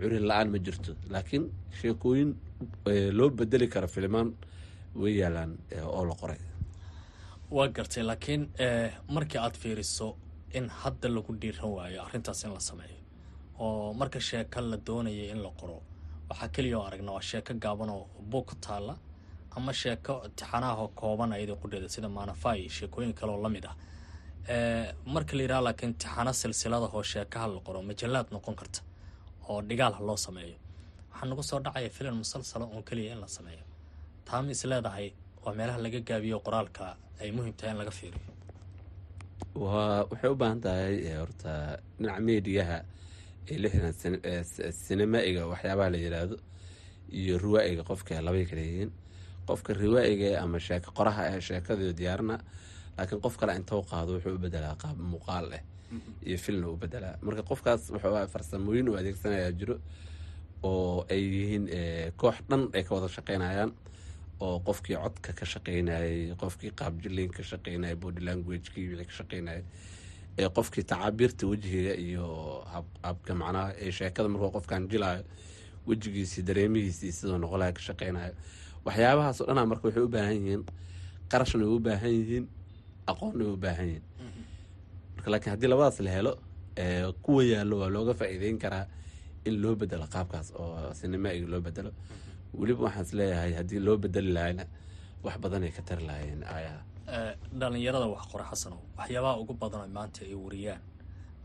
curin 0.00 0.24
la'aan 0.30 0.48
ma 0.54 0.58
jirto. 0.66 0.92
Laakiin 1.12 1.44
sheekooyin 1.80 2.30
loo 3.18 3.28
bedeli 3.38 3.66
karo 3.74 3.88
filimaan 3.94 4.28
way 5.02 5.12
yaalaan 5.20 5.52
oo 5.84 6.04
la 6.10 6.14
qoray. 6.20 6.40
Waa 7.50 7.68
gartay 7.76 8.02
laakiin 8.02 8.42
markii 9.14 9.38
aad 9.44 9.54
fiiriso 9.62 10.16
in 10.52 10.68
hadda 10.68 11.08
lagu 11.08 11.32
dhiiran 11.42 11.70
waayo 11.76 12.02
arrintaas 12.06 12.44
in 12.44 12.52
la 12.54 12.60
sameeyo. 12.60 12.98
Oo 13.58 13.94
marka 13.94 14.20
sheeko 14.20 14.60
la 14.60 14.76
doonaya 14.76 15.32
in 15.32 15.42
la 15.42 15.50
qoro 15.60 15.82
waxaa 16.30 16.48
keliya 16.54 16.78
oo 16.78 16.84
aragna 16.88 17.12
waa 17.12 17.20
sheeko 17.30 17.54
gaaban 17.54 17.90
oo 17.90 18.06
buug 18.30 18.46
ku 18.46 18.54
taalla 18.66 18.94
ama 19.56 19.72
sheeko 19.72 20.14
tixanaahoo 20.36 20.88
kooban 21.00 21.32
ayadoo 21.32 21.56
qudheeda 21.62 21.88
sida 21.88 22.08
maanafaa 22.08 22.54
iyo 22.56 22.68
sheekooyin 22.78 23.12
kale 23.14 23.32
oo 23.32 23.42
la 23.42 23.48
mid 23.48 23.64
ah. 23.66 23.74
Marka 25.14 25.36
la 25.36 25.42
yidhaha 25.42 25.62
laakiin 25.66 25.94
tixano 25.94 26.32
silsiladahoo 26.32 27.02
sheekaha 27.02 27.46
la 27.54 27.60
qoro 27.66 27.82
majallaad 27.82 28.26
noqon 28.34 28.54
karta 28.60 28.80
oo 29.48 29.62
dhigaalha 29.68 30.00
loo 30.08 30.16
sameeyo. 30.16 30.56
Waxaa 31.12 31.26
nagu 31.30 31.42
soo 31.42 31.58
dhacaya 31.64 31.90
filan 31.96 32.14
musalsala 32.22 32.64
oon 32.64 32.82
keliya 32.88 33.12
in 33.14 33.20
la 33.20 33.26
sameeyo. 33.36 33.64
Taama 34.26 34.50
is 34.50 34.62
leedahay 34.64 35.12
waa 35.44 35.54
meelaha 35.58 35.78
laga 35.84 36.00
gaabiyo 36.08 36.38
qoraalka 36.46 36.96
ay 37.20 37.30
muhiim 37.36 37.54
tahay 37.58 37.70
in 37.72 37.78
laga 37.80 37.90
fiiriyo 37.98 38.20
waxay 39.64 40.30
u 40.30 40.34
baahan 40.40 40.60
tahay 40.60 40.94
horta 41.20 41.78
dhinaca 41.98 42.20
meediyaha 42.28 42.78
ee 43.50 43.58
lixdan 43.62 43.94
sinema-iga 44.84 45.42
waxyaabaha 45.52 45.90
la 45.94 45.98
yidhaahdo 46.04 46.36
iyo 47.20 47.38
riwaa-iga 47.38 47.82
qofka 47.90 48.20
labay 48.26 48.44
kala 48.50 48.60
yihiin. 48.62 48.90
Qofka 49.48 49.72
riwaa-iga 49.74 50.40
ama 50.42 50.58
sheeko 50.60 50.90
qoraha 50.98 51.22
ah 51.32 51.40
sheekadii 51.40 51.92
diyaarina 51.98 52.36
laakiin 52.98 53.20
qof 53.24 53.36
kale 53.40 53.52
intou 53.56 53.82
qaado 53.90 54.12
wuxuu 54.18 54.34
u 54.34 54.38
bedelaa 54.38 54.74
qaab 54.82 54.98
muuqaal 54.98 55.52
ah 55.58 55.62
iyo 56.26 56.38
filna 56.38 56.66
u 56.68 56.76
bedelaa 56.76 57.16
marka 57.22 57.42
qofkaas 57.50 57.90
wuxuu 57.94 58.26
farsamooyin 58.32 58.88
u 58.88 58.96
adeegsanayaa 59.00 59.52
jiro 59.58 59.76
oo 60.62 61.06
ay 61.10 61.22
yihiin 61.34 61.64
koox 62.20 62.36
dhan 62.50 62.62
ay 62.74 62.82
ka 62.84 62.94
wada 62.94 63.08
shaqeynayaan 63.08 63.70
oo 64.40 64.60
qofkii 64.60 64.96
codka 65.04 65.32
ka 65.32 65.44
shaqeynayay 65.52 66.34
qofkii 66.42 66.70
qaabjiliin 66.80 67.30
ka 67.36 67.42
shaqeynaya 67.42 67.96
body 67.96 68.20
languagekii 68.28 68.88
wixii 68.88 69.06
ka 69.06 69.12
shaqeynaya 69.18 69.62
ee 70.38 70.48
qofkii 70.58 70.84
tacaabiirta 70.90 71.46
wejigiga 71.50 71.94
iyo 72.06 72.26
habka 73.02 73.34
macnaha 73.34 73.72
ee 73.84 73.90
sheekada 73.98 74.28
markuu 74.28 74.50
qofkan 74.56 74.88
jilaayo 74.88 75.22
wejigiisii 75.88 76.42
dareemihiisii 76.48 77.12
sidoo 77.12 77.38
noqolaha 77.38 77.72
ka 77.72 77.80
shaqeynayo 77.88 78.34
waxyaabahaasoo 78.84 79.46
dhanaa 79.48 79.66
marka 79.70 79.88
waxay 79.88 80.02
u 80.02 80.08
baahan 80.08 80.36
yihiin 80.36 80.62
qarashna 81.32 81.64
way 81.64 81.74
u 81.76 81.80
baahan 81.86 82.12
yihiin 82.18 82.44
aqoonna 83.10 83.44
u 83.52 83.56
baahan 83.56 83.86
yihiin. 83.88 84.04
Marka 85.16 85.30
laakiin 85.30 85.50
haddii 85.52 85.68
labadaas 85.72 86.00
la 86.06 86.10
helo 86.10 86.32
kuwa 87.22 87.42
yaallo 87.44 87.76
waa 87.80 87.88
looga 87.94 88.14
faa'iideyn 88.14 88.58
karaa 88.58 88.84
in 89.44 89.54
loo 89.62 89.74
bedelo 89.80 90.06
qaabkaas 90.14 90.52
oo 90.54 90.94
sinimaiga 90.94 91.46
loo 91.52 91.60
bedelo 91.60 91.90
weliba 92.60 92.80
waxaan 92.86 93.04
is 93.06 93.12
leeyahay 93.18 93.52
haddii 93.58 93.80
loo 93.86 93.96
bedeli 94.04 94.32
lahayna 94.36 94.64
wax 95.24 95.36
badanay 95.42 95.70
ka 95.76 95.82
tari 95.88 96.04
lahayeen 96.08 96.42
aayaha 96.54 96.80
dhalinyarada 97.60 98.06
wax 98.14 98.22
qora 98.32 98.44
xasanow 98.50 98.80
waxyaabaha 98.98 99.34
ugu 99.42 99.54
badan 99.62 99.80
oo 99.84 99.88
maanta 99.96 100.20
ay 100.24 100.34
wariyaan. 100.44 100.82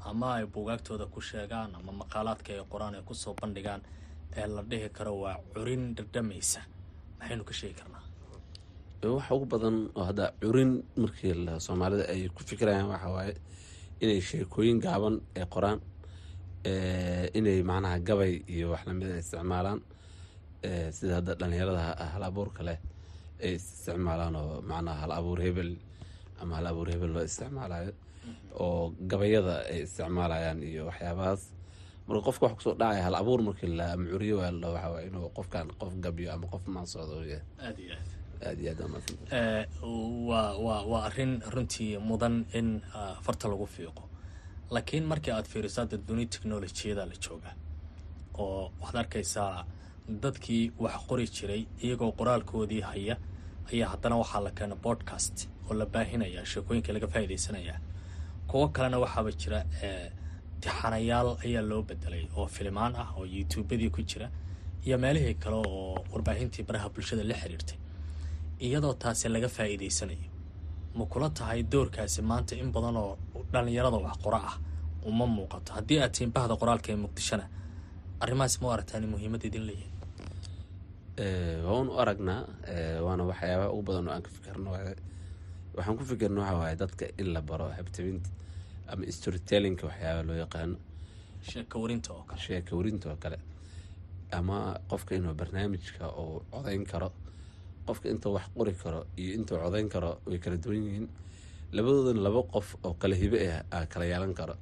Ama 0.10 0.28
ay 0.38 0.46
buugaagtooda 0.54 1.06
ku 1.14 1.20
sheegaan 1.22 1.76
ama 1.78 1.92
maqaalaadka 2.02 2.50
ay 2.54 2.62
qoraan 2.74 2.96
ay 2.98 3.04
ku 3.10 3.14
soo 3.14 3.34
bandhigaan 3.42 3.82
ee 4.40 4.48
la 4.56 4.62
dhihi 4.70 4.90
karo 4.98 5.14
waa 5.24 5.38
curin 5.54 5.84
dhardhamaysa 5.98 6.62
maxaynu 7.20 7.44
ka 7.50 7.54
sheegi 7.60 7.76
karnaa? 7.80 8.04
Waxa 9.16 9.32
ugu 9.36 9.46
badan 9.54 9.76
oo 9.98 10.04
hadda 10.10 10.26
curin 10.42 10.72
markii 10.98 11.34
soomaalida 11.66 12.04
ay 12.14 12.22
ku 12.36 12.42
fikirayaan 12.50 12.88
waxa 12.94 13.10
waaye 13.16 13.34
inay 14.04 14.22
sheekooyin 14.30 14.80
gaaban 14.86 15.16
ay 15.38 15.46
qoraan 15.54 15.80
inay 17.38 17.60
macnaha 17.70 18.00
gabay 18.08 18.34
iyo 18.54 18.66
wax 18.74 18.82
lamida 18.88 19.18
isticmaalaan 19.22 19.80
sida 20.98 21.14
hadda 21.20 21.34
dhalinyarada 21.40 21.82
hal 22.14 22.24
abuurka 22.30 22.62
leh 22.68 22.78
ay 23.44 23.54
isticmaalaan 23.58 24.36
oo 24.42 24.62
macnaha 24.70 25.00
hal 25.04 25.12
abuur 25.20 25.40
hebel 25.46 25.72
ama 26.42 26.54
hal 26.58 26.68
abuur 26.72 26.88
hebel 26.94 27.12
loo 27.16 27.24
isticmaalayo 27.30 27.92
oo 28.64 28.94
gabayada 29.12 29.56
ay 29.72 29.80
isticmaalayaan 29.88 30.60
iyo 30.70 30.84
waxyaabahaas. 30.90 31.42
Marka 32.08 32.22
qofka 32.28 32.44
wax 32.46 32.54
ku 32.58 32.62
soo 32.66 32.76
dhacaya 32.82 33.02
hal 33.08 33.16
abuur 33.22 33.40
markii 33.48 33.72
la 33.80 33.88
macuriyo 34.02 34.36
waa 34.42 34.52
la 34.62 34.68
waxa 34.76 34.90
waye 34.94 35.06
inuu 35.10 35.30
qofkan 35.38 35.68
qof 35.82 35.94
gabyo 36.04 36.28
ama 36.34 36.46
qof 36.54 36.64
maansocdo 36.74 37.16
yahay 37.32 37.46
aad 37.66 37.78
iyo 38.62 38.72
aad. 38.74 38.80
waa 40.30 40.50
waa 40.66 40.82
waa 40.92 41.04
arrin 41.10 41.34
runtii 41.54 41.98
mudan 42.10 42.46
in 42.54 42.82
farta 43.26 43.46
lagu 43.52 43.66
fiiqo. 43.76 44.04
Laakiin 44.74 45.06
markii 45.12 45.34
aad 45.34 45.46
fiiriso 45.52 45.82
hadda 45.82 45.98
duni 46.08 46.26
technolojiyada 46.34 47.06
la 47.10 47.16
jooga 47.26 47.52
oo 48.44 48.72
waxaad 48.82 48.98
arkaysaa 49.04 49.66
dadkii 50.10 50.72
wax 50.80 50.96
qori 51.08 51.28
jiray 51.28 51.66
iyagoo 51.84 52.12
qoraalkoodii 52.12 52.82
haya 52.82 53.18
ayaa 53.74 53.90
haddana 53.90 54.16
waxaa 54.18 54.42
la 54.44 54.52
keena 54.52 54.76
bodcast 54.76 55.48
oo 55.70 55.74
la 55.74 55.86
baahinaya 55.86 56.46
sheekooyinka 56.46 56.94
laga 56.94 57.08
faa'iidaysanayaa. 57.08 57.80
Kuwo 58.48 58.68
kalena 58.70 59.00
waxaaba 59.00 59.32
jira 59.32 59.66
tixanayaal 60.62 61.38
ayaa 61.46 61.62
loo 61.62 61.82
bedelay 61.84 62.28
oo 62.36 62.48
filimaan 62.48 62.96
ah 62.96 63.14
oo 63.18 63.26
youtubadii 63.26 63.90
ku 63.90 64.02
jira 64.02 64.30
iyo 64.86 64.98
meelihii 64.98 65.34
kale 65.34 65.56
oo 65.56 66.04
warbaahintii 66.12 66.64
baraha 66.64 66.90
bulshada 66.90 67.24
la 67.24 67.34
xiriirtay. 67.36 67.78
Iyadoo 68.60 68.94
taasi 68.94 69.30
laga 69.30 69.48
faa'iidaysanayo 69.48 70.28
ma 70.96 71.06
kula 71.06 71.30
tahay 71.30 71.64
doorkaasi 71.64 72.22
maanta 72.22 72.56
in 72.56 72.72
badan 72.72 72.98
oo 72.98 73.18
dhalinyarada 73.54 73.98
wax 73.98 74.18
qora 74.24 74.38
ah 74.50 74.58
uma 75.06 75.26
muuqato. 75.26 75.74
Haddii 75.74 76.00
aad 76.00 76.12
tihiin 76.12 76.32
qoraalka 76.34 76.92
ee 76.92 76.96
muqdishona 76.96 77.46
arrimahaas 78.24 78.56
ma 78.62 78.68
u 78.68 78.72
aragtaan 78.76 79.06
muhiimad 79.14 79.44
idin 79.50 79.66
leeyihiin 79.70 79.92
waan 81.70 81.88
u 81.94 81.96
aragnaa 82.04 82.42
waana 83.06 83.24
waxyaabaha 83.32 83.70
ugu 83.74 83.84
badan 83.90 84.08
oo 84.08 84.14
aan 84.16 84.24
ka 84.26 84.30
fikirno 84.38 84.70
waxaan 85.76 85.98
ku 86.00 86.04
fikirna 86.12 86.40
waxa 86.42 86.58
waaye 86.62 86.76
dadka 86.84 87.06
in 87.22 87.28
la 87.34 87.42
baro 87.50 87.68
habtabinta 87.78 88.30
ama 88.92 89.04
storytellinka 89.18 89.84
waxyaaba 89.90 90.22
loo 90.28 90.38
yaqaano. 90.44 90.78
Sheeka 91.50 91.76
warinta 91.84 92.10
oo 92.14 92.24
kale. 92.30 92.40
Sheeka 92.46 92.72
warinta 92.78 93.06
oo 93.12 93.18
kale. 93.24 93.38
Ama 94.38 94.58
qofka 94.90 95.12
inuu 95.16 95.34
barnaamijka 95.40 96.06
uu 96.22 96.42
codayn 96.52 96.84
karo 96.92 97.10
qofka 97.88 98.06
intuu 98.14 98.34
wax 98.38 98.46
qori 98.58 98.74
karo 98.84 99.00
iyo 99.22 99.32
intuu 99.38 99.58
codayn 99.64 99.90
karo 99.94 100.10
way 100.28 100.40
kala 100.44 100.58
duwan 100.64 100.84
yihiin. 100.88 101.08
Labadoodana 101.76 102.22
laba 102.28 102.42
qof 102.54 102.68
oo 102.86 102.94
kala 103.02 103.16
hibe 103.22 103.38
ah 103.56 103.64
aa 103.76 103.86
kala 103.92 104.06
yeelan 104.12 104.34
karo 104.40 104.56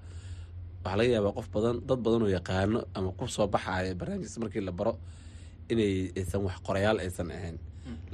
waxaa 0.83 0.97
laga 0.99 1.11
yaabaa 1.15 1.35
qof 1.37 1.47
badan 1.55 1.75
dad 1.87 1.99
badan 2.05 2.21
oo 2.25 2.31
yaqaano 2.37 2.79
ama 2.97 3.09
ku 3.19 3.25
soo 3.35 3.47
baxaya 3.53 3.93
barnaamijkaas 3.99 4.37
markii 4.43 4.63
la 4.67 4.71
baro 4.79 4.93
inay 5.71 5.93
aysan 6.19 6.41
wax 6.47 6.57
qorayaal 6.67 6.97
aysan 7.05 7.29
ahayn. 7.37 7.57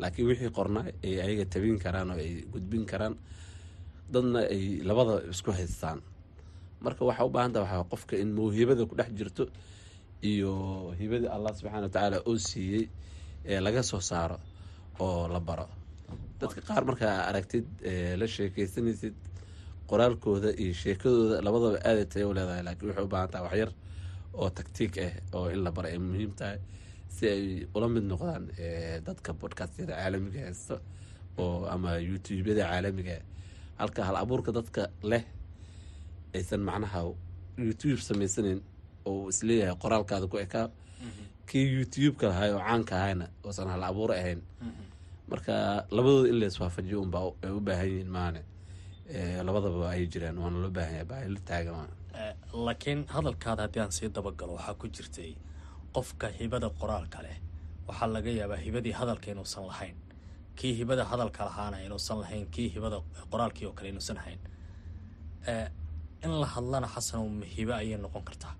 Laakiin 0.01 0.27
wixii 0.29 0.51
qornaa 0.57 0.85
ay 1.05 1.13
ayaga 1.25 1.45
tabin 1.53 1.77
karaan 1.83 2.09
oo 2.11 2.17
ay 2.25 2.31
gudbin 2.53 2.83
karaan 2.91 3.15
dadna 4.13 4.39
ay 4.55 4.63
labada 4.87 5.13
isku 5.31 5.51
haystaan. 5.57 5.99
Marka 6.83 7.01
waxaa 7.09 7.25
u 7.27 7.29
baahanta 7.35 7.59
waxaa 7.63 7.83
qofka 7.91 8.15
in 8.23 8.29
mawhibada 8.37 8.83
ku 8.89 8.95
dhex 8.99 9.09
jirto 9.17 9.43
iyo 10.29 10.51
hibadii 10.99 11.29
allah 11.35 11.51
subxaana 11.57 11.85
watacaala 11.87 12.17
oo 12.29 12.37
siiyey 12.49 12.83
ee 13.51 13.59
laga 13.65 13.81
soo 13.83 14.01
saaro 14.09 14.37
oo 14.99 15.27
la 15.33 15.39
baro. 15.39 15.67
Dadka 16.39 16.59
qaar 16.67 16.83
markaa 16.89 17.15
aragtid 17.29 17.65
la 18.19 18.25
sheekeysanaysid 18.35 19.15
qoraalkooda 19.89 20.49
iyo 20.63 20.73
sheekadooda 20.81 21.35
labadaba 21.45 21.77
aaday 21.89 22.05
tayo 22.13 22.25
u 22.29 22.33
leedahay 22.37 22.63
laakiin 22.67 22.89
waxay 22.89 23.05
u 23.07 23.11
baahan 23.13 23.29
tahay 23.33 23.45
waxyar 23.47 23.69
oo 24.39 24.49
taktiik 24.57 24.93
ah 25.05 25.11
oo 25.37 25.45
in 25.53 25.61
la 25.65 25.71
baro 25.75 25.87
ay 25.93 25.99
muhiim 26.07 26.31
tahay 26.39 26.57
si 27.15 27.23
ay 27.35 27.43
ula 27.75 27.87
mid 27.95 28.03
noqdaan 28.11 28.43
dadka 29.07 29.29
bodcastyada 29.41 29.93
caalamiga 29.99 30.39
haysto 30.47 30.75
oo 31.43 31.65
ama 31.73 31.89
youtubeyada 32.09 32.63
caalamiga 32.71 33.15
halka 33.79 34.01
hal 34.07 34.15
abuurka 34.23 34.51
dadka 34.57 34.81
leh 35.11 35.23
aysan 36.37 36.61
macnaha 36.69 36.99
youtube 37.67 37.99
samaysaneyn 38.07 38.59
oo 39.09 39.29
is 39.31 39.39
leeyahay 39.47 39.75
qoraalkaada 39.83 40.27
ku 40.33 40.37
ekaa 40.45 40.67
kii 41.49 41.65
youtube-ka 41.77 42.25
lahay 42.31 42.49
oo 42.55 42.61
caanka 42.67 42.93
ahayna 43.01 43.25
oosan 43.47 43.67
hal 43.73 43.83
abuur 43.89 44.11
ahayn. 44.17 44.41
Marka 45.31 45.53
labadooda 45.95 46.29
in 46.31 46.37
laiswaafajiyo 46.41 46.97
unbaa 47.05 47.25
ay 47.45 47.51
u 47.57 47.59
baahan 47.67 47.87
yihiin 47.91 48.09
maane 48.17 48.39
labadaba 49.09 49.89
ay 49.93 50.07
jiraan 50.07 50.37
waana 50.37 50.57
loo 50.63 50.69
baahan 50.71 50.93
yahay 50.93 51.05
baahilo 51.05 51.39
taagan 51.49 51.89
laakiin 52.53 53.05
hadalkaada 53.07 53.61
haddii 53.65 53.81
aan 53.81 53.91
sii 53.91 54.09
dabagalo 54.09 54.53
waxaa 54.57 54.73
ku 54.73 54.87
jirtay 54.87 55.35
qofka 55.95 56.27
hibada 56.39 56.69
qoraalka 56.69 57.21
leh. 57.25 57.37
Waxaa 57.87 58.07
laga 58.07 58.31
yaabaa 58.39 58.57
hibadii 58.65 58.91
hadalka 58.99 59.31
inuusan 59.31 59.67
lahayn. 59.67 59.95
Kii 60.55 60.73
hibada 60.79 61.03
hadalka 61.05 61.45
lahaana 61.45 61.77
inuusan 61.85 62.17
lahayn 62.23 62.45
kii 62.53 62.69
hibada 62.75 62.97
qoraalkii 63.31 63.65
oo 63.67 63.73
kale 63.77 63.89
inuusan 63.89 64.15
lahayn. 64.15 64.39
In 66.25 66.31
la 66.41 66.47
hadlana 66.47 66.87
xasanow 66.87 67.29
mahibe 67.29 67.73
ayay 67.73 67.97
noqon 67.97 68.23
kartaa. 68.23 68.55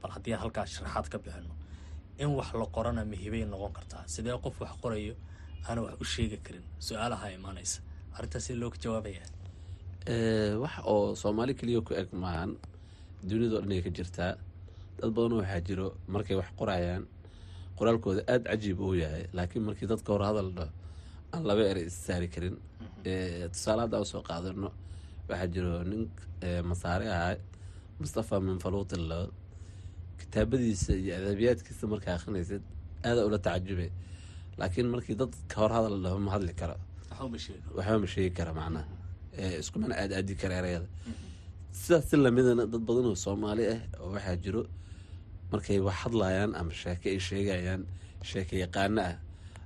Bal 0.00 0.10
haddii 0.14 0.32
aan 0.34 0.40
halkaas 0.40 0.70
sharaxaad 0.76 1.08
ka 1.12 1.18
bixino 1.18 1.54
in 2.18 2.28
wax 2.38 2.54
la 2.54 2.66
qorana 2.76 3.04
mahibay 3.04 3.44
noqon 3.44 3.72
kartaa. 3.72 4.02
Sidee 4.06 4.38
qof 4.44 4.60
wax 4.60 4.70
qorayo 4.82 5.14
aana 5.68 5.82
wax 5.82 5.94
u 6.00 6.04
sheegi 6.04 6.38
karin? 6.46 6.62
Su'aalaha 6.78 7.26
imaanaysa 7.36 7.80
arrintaas 8.16 8.50
looga 8.50 8.78
jawaabaya 8.84 9.22
wax 10.62 10.74
oo 10.84 11.14
soomaali 11.14 11.54
keliya 11.54 11.80
ku 11.84 11.92
eg 11.94 12.08
maahan 12.12 12.56
duniyadao 13.28 13.60
dhan 13.60 13.72
ay 13.76 13.82
ka 13.82 13.90
jirtaa 13.90 14.32
dad 14.98 15.10
badan 15.14 15.32
waxaa 15.40 15.60
jiro 15.68 15.86
markay 16.08 16.36
wax 16.40 16.48
qorayaan 16.58 17.04
qoraalkooda 17.78 18.22
aada 18.32 18.44
cajiib 18.50 18.80
uu 18.80 18.94
yahay 19.02 19.24
laakiin 19.36 19.64
markii 19.68 19.86
dadka 19.92 20.08
hor 20.12 20.22
hadal 20.28 20.48
dhaho 20.56 20.70
aan 21.32 21.42
laba 21.48 21.62
erey 21.70 21.86
issaari 21.90 22.28
karin. 22.34 22.56
Tusaale 23.52 23.80
hadda 23.84 24.00
u 24.00 24.04
soo 24.04 24.22
qaadano 24.28 24.68
waxaa 25.28 25.48
jiro 25.54 25.72
nin 25.90 26.02
masaare 26.70 27.06
ahaa 27.16 27.36
mustafa 28.00 28.40
minfaluutillo 28.40 29.20
kitaabadiisa 30.20 30.92
iyo 31.02 31.12
adabiyaadkiisa 31.20 31.84
markaa 31.92 32.14
akrinaysid 32.18 32.62
aadaa 33.08 33.24
ula 33.28 33.38
tacajube. 33.38 33.86
Laakiin 34.58 34.88
markii 34.94 35.14
dad 35.20 35.32
ka 35.50 35.56
hor 35.60 35.72
hadal 35.76 35.96
dhaho 36.04 36.18
ma 36.26 36.30
hadli 36.34 36.52
karo. 36.60 36.76
Waxba 37.76 37.98
ma 38.02 38.06
sheegi 38.14 38.30
kara 38.38 38.52
macnaha 38.58 38.84
iskumana 39.62 39.94
aad 40.02 40.12
aadi 40.12 40.34
kara 40.40 40.54
ereyada 40.60 40.86
sidaas 41.72 42.04
si 42.10 42.16
lamidana 42.16 42.64
dad 42.72 42.82
badan 42.88 43.06
oo 43.10 43.14
soomaali 43.24 43.64
ah 43.74 43.80
oo 44.02 44.10
waxaa 44.14 44.36
jiro 44.44 44.62
markay 45.52 45.78
wax 45.86 45.96
hadlayaan 46.04 46.50
ama 46.60 46.72
sheeke 46.82 47.06
ay 47.14 47.20
sheegayaan 47.28 47.82
sheeke 48.30 48.54
yaqaano 48.64 49.00
ah. 49.02 49.16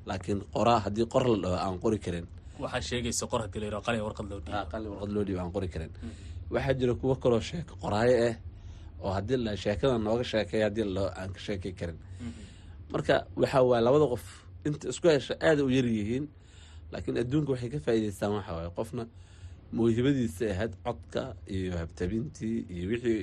Laakiin 0.09 0.41
qoraa 0.55 0.79
haddii 0.85 1.07
qor 1.13 1.25
la 1.33 1.37
dhaho 1.43 1.57
aan 1.65 1.77
qori 1.81 1.99
karin. 2.05 2.27
Waxaa 2.61 2.81
haddii 5.57 5.69
karin. 5.75 5.91
Waxaa 6.53 6.75
jira 6.79 6.95
kuwo 7.01 7.15
kaloo 7.17 7.41
sheeko 7.41 7.73
qoraayo 7.83 8.15
ah 8.29 8.37
oo 9.03 9.13
haddii 9.17 9.37
la 9.47 9.57
sheekada 9.57 9.97
nooga 9.99 10.25
sheekeeya 10.25 10.65
haddii 10.69 10.85
la 10.97 11.05
aan 11.21 11.33
ka 11.33 11.41
sheekey 11.41 11.73
karin. 11.73 11.97
Marka 12.93 13.25
waxaa 13.37 13.63
waaya 13.65 13.83
labada 13.87 14.07
qof 14.13 14.25
inta 14.67 14.89
isku 14.93 15.09
hesha 15.09 15.35
aada 15.41 15.65
u 15.65 15.71
yar 15.77 15.87
yihiin 15.89 16.29
laakiin 16.93 17.17
adduunka 17.23 17.51
waxay 17.53 17.71
ka 17.73 17.79
faa'iidaystaan 17.85 18.33
waxa 18.37 18.53
waaye 18.57 18.71
qofna 18.77 19.03
mawhibadiisa 19.79 20.45
ahayd 20.55 20.73
codka 20.87 21.23
iyo 21.57 21.73
habtabintii 21.81 22.57
iyo 22.75 22.85
wixii 22.93 23.23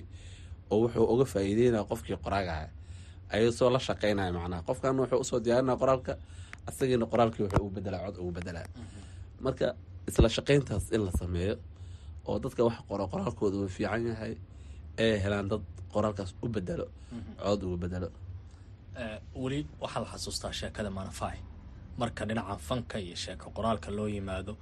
wuxuu 0.71 1.05
uga 1.13 1.25
faa'iideynaya 1.33 1.83
qofkii 1.91 2.17
qoraagaha 2.25 2.65
ayasoo 3.35 3.69
la 3.75 3.79
shaqeynaya 3.87 4.31
macnaha 4.37 4.61
qofkan 4.69 4.95
wuxuu 5.01 5.19
u 5.23 5.23
soo 5.29 5.39
diyaarinaya 5.45 5.77
qoraalka 5.81 6.13
asagiina 6.69 7.05
qoraalkii 7.11 7.43
wuxuu 7.45 7.61
ugu 7.65 7.71
bedelaa 7.77 8.01
cod 8.05 8.15
ugu 8.21 8.31
bedelaa 8.37 8.67
marka 9.45 9.65
isla 10.09 10.29
shaqeyntaas 10.37 10.85
in 10.95 11.01
la 11.07 11.11
sameeyo 11.21 11.55
oo 12.29 12.39
dadka 12.43 12.61
wax 12.67 12.77
qoro 12.89 13.03
qoraalkooda 13.13 13.57
uu 13.61 13.67
fiican 13.77 14.03
yahay 14.11 14.33
ee 15.05 15.15
helaan 15.23 15.47
dad 15.51 15.63
qoraalkaas 15.93 16.31
u 16.43 16.47
bedelo 16.55 16.85
cod 17.43 17.61
ugu 17.67 17.77
bedelo 17.83 18.09
weli 19.41 19.59
waxaa 19.81 20.01
la 20.03 20.07
xasuustaa 20.13 20.51
sheekada 20.59 20.89
manafai. 20.89 21.37
Marka 21.97 22.25
dhinaca 22.25 22.55
fanka 22.67 22.97
iyo 22.99 23.15
sheeko 23.23 23.49
qoraalka 23.55 23.89
loo 23.97 24.07
yimaado 24.15 24.53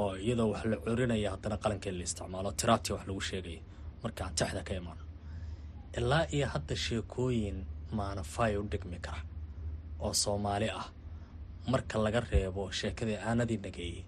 oo 0.00 0.12
iyadoo 0.24 0.48
wax 0.52 0.64
la 0.70 0.76
corinaya 0.84 1.30
haddana 1.34 1.56
qalankeed 1.62 1.94
la 1.98 2.02
isticmaalo. 2.08 2.50
Tiraati 2.58 2.90
wax 2.94 3.02
lagu 3.08 3.20
sheegaya 3.28 3.60
markaan 4.02 4.32
texda 4.38 4.62
ka 4.68 4.72
imaano 4.80 5.02
ilaa 5.98 6.24
iyo 6.36 6.46
hadda 6.52 6.76
sheekooyin 6.84 7.58
maanafai 7.96 8.56
u 8.56 8.62
dhigmi 8.72 8.98
kara 9.06 9.22
oo 10.04 10.12
soomaali 10.22 10.68
ah. 10.70 10.88
Marka 11.70 11.98
laga 12.04 12.20
reebo 12.30 12.62
sheekadii 12.78 13.16
aanadii 13.28 13.56
nageeyey 13.64 14.04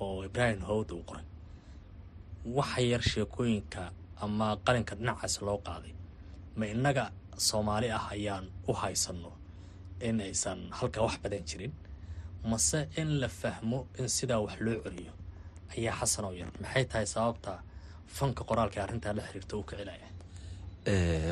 oo 0.00 0.24
ibraahim 0.24 0.60
howd 0.68 0.90
uu 0.92 1.02
qoray. 1.08 1.24
Waxa 2.56 2.80
yar 2.80 3.02
sheekooyinka 3.02 3.82
ama 4.24 4.56
qalinka 4.66 4.94
dhinacaas 4.98 5.34
loo 5.46 5.58
qaaday. 5.66 5.92
Ma 6.56 6.64
innaga 6.66 7.04
soomaali 7.36 7.88
ah 7.98 8.06
ayaan 8.14 8.46
u 8.68 8.72
haysanno 8.72 9.32
in 10.00 10.20
aysan 10.20 10.60
halka 10.78 11.00
wax 11.06 11.14
badan 11.22 11.44
jirin 11.48 11.72
mase 12.44 12.88
in 12.96 13.20
la 13.20 13.28
fahmo 13.28 13.86
in 13.98 14.08
sidaa 14.08 14.40
wax 14.44 14.60
loo 14.60 14.78
celiyo 14.84 15.12
ayaa 15.76 15.94
xasan 16.00 16.24
oo 16.24 16.32
yar. 16.32 16.50
Maxay 16.62 16.84
tahay 16.84 17.06
sababta 17.06 17.52
fanka 18.06 18.42
qoraalka 18.44 18.82
arrintaa 18.84 19.12
la 19.16 19.22
xiriirta 19.22 19.56
u 19.56 19.62
kicilaya 19.68 20.08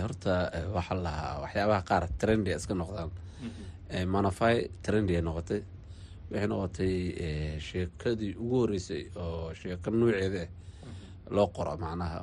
horta 0.02 0.35
waxaa 0.76 0.94
la 0.96 1.02
lahaa 1.06 1.40
waxyaabaha 1.42 1.82
qaar 1.88 2.04
trendy 2.20 2.50
iska 2.59 2.74
noqdaan. 2.74 3.11
Manafai 4.06 4.56
trendy 4.82 5.16
ay 5.16 5.22
noqotay. 5.22 5.61
Waxay 6.30 6.48
noqotay 6.52 6.94
sheekadii 7.68 8.35
ugu 8.42 8.56
horeysay 8.62 9.02
oo 9.16 9.54
sheeko 9.54 9.90
nuuceeda 9.90 10.44
loo 11.30 11.46
qoro 11.56 11.76
macnaha 11.76 12.20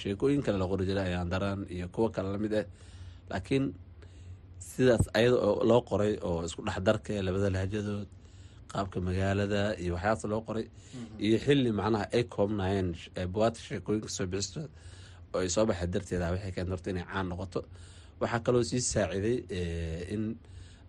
sheekooyin 0.00 0.42
kale 0.44 0.58
la 0.58 0.66
qori 0.70 0.84
jiray 0.86 1.06
ayaan 1.08 1.28
daraan 1.30 1.66
iyo 1.70 1.88
kuwo 1.88 2.08
kale 2.10 2.28
la 2.32 2.38
mid 2.38 2.54
ah 2.54 2.64
laakiin 3.30 3.64
sidaas 4.70 5.04
ayada 5.18 5.36
oo 5.48 5.62
loo 5.70 5.80
qoray 5.90 6.12
oo 6.28 6.38
isku 6.46 6.60
dhexdarka 6.68 7.12
labada 7.26 7.48
lahjadood 7.56 8.08
qaabka 8.72 8.98
magaalada 9.08 9.60
iyo 9.82 9.92
waxyaas 9.96 10.22
loo 10.32 10.40
qoray 10.48 10.66
iyo 11.26 11.36
xili 11.44 11.70
macnaha 11.80 12.04
ay 12.16 12.24
koobnayeen 12.34 12.88
buwaata 13.34 13.58
sheekooyinka 13.66 14.08
soo 14.16 14.26
bixistooda 14.32 14.68
oo 15.34 15.38
ay 15.44 15.48
soo 15.54 15.64
baxay 15.68 15.88
darteeda 15.94 16.26
waxay 16.34 16.52
keenta 16.54 16.72
horta 16.74 16.88
inay 16.92 17.04
caan 17.10 17.26
noqoto. 17.30 17.60
Waxaa 18.20 18.40
kaloo 18.46 18.62
sii 18.70 18.80
saaciday 18.92 19.36
in 20.14 20.22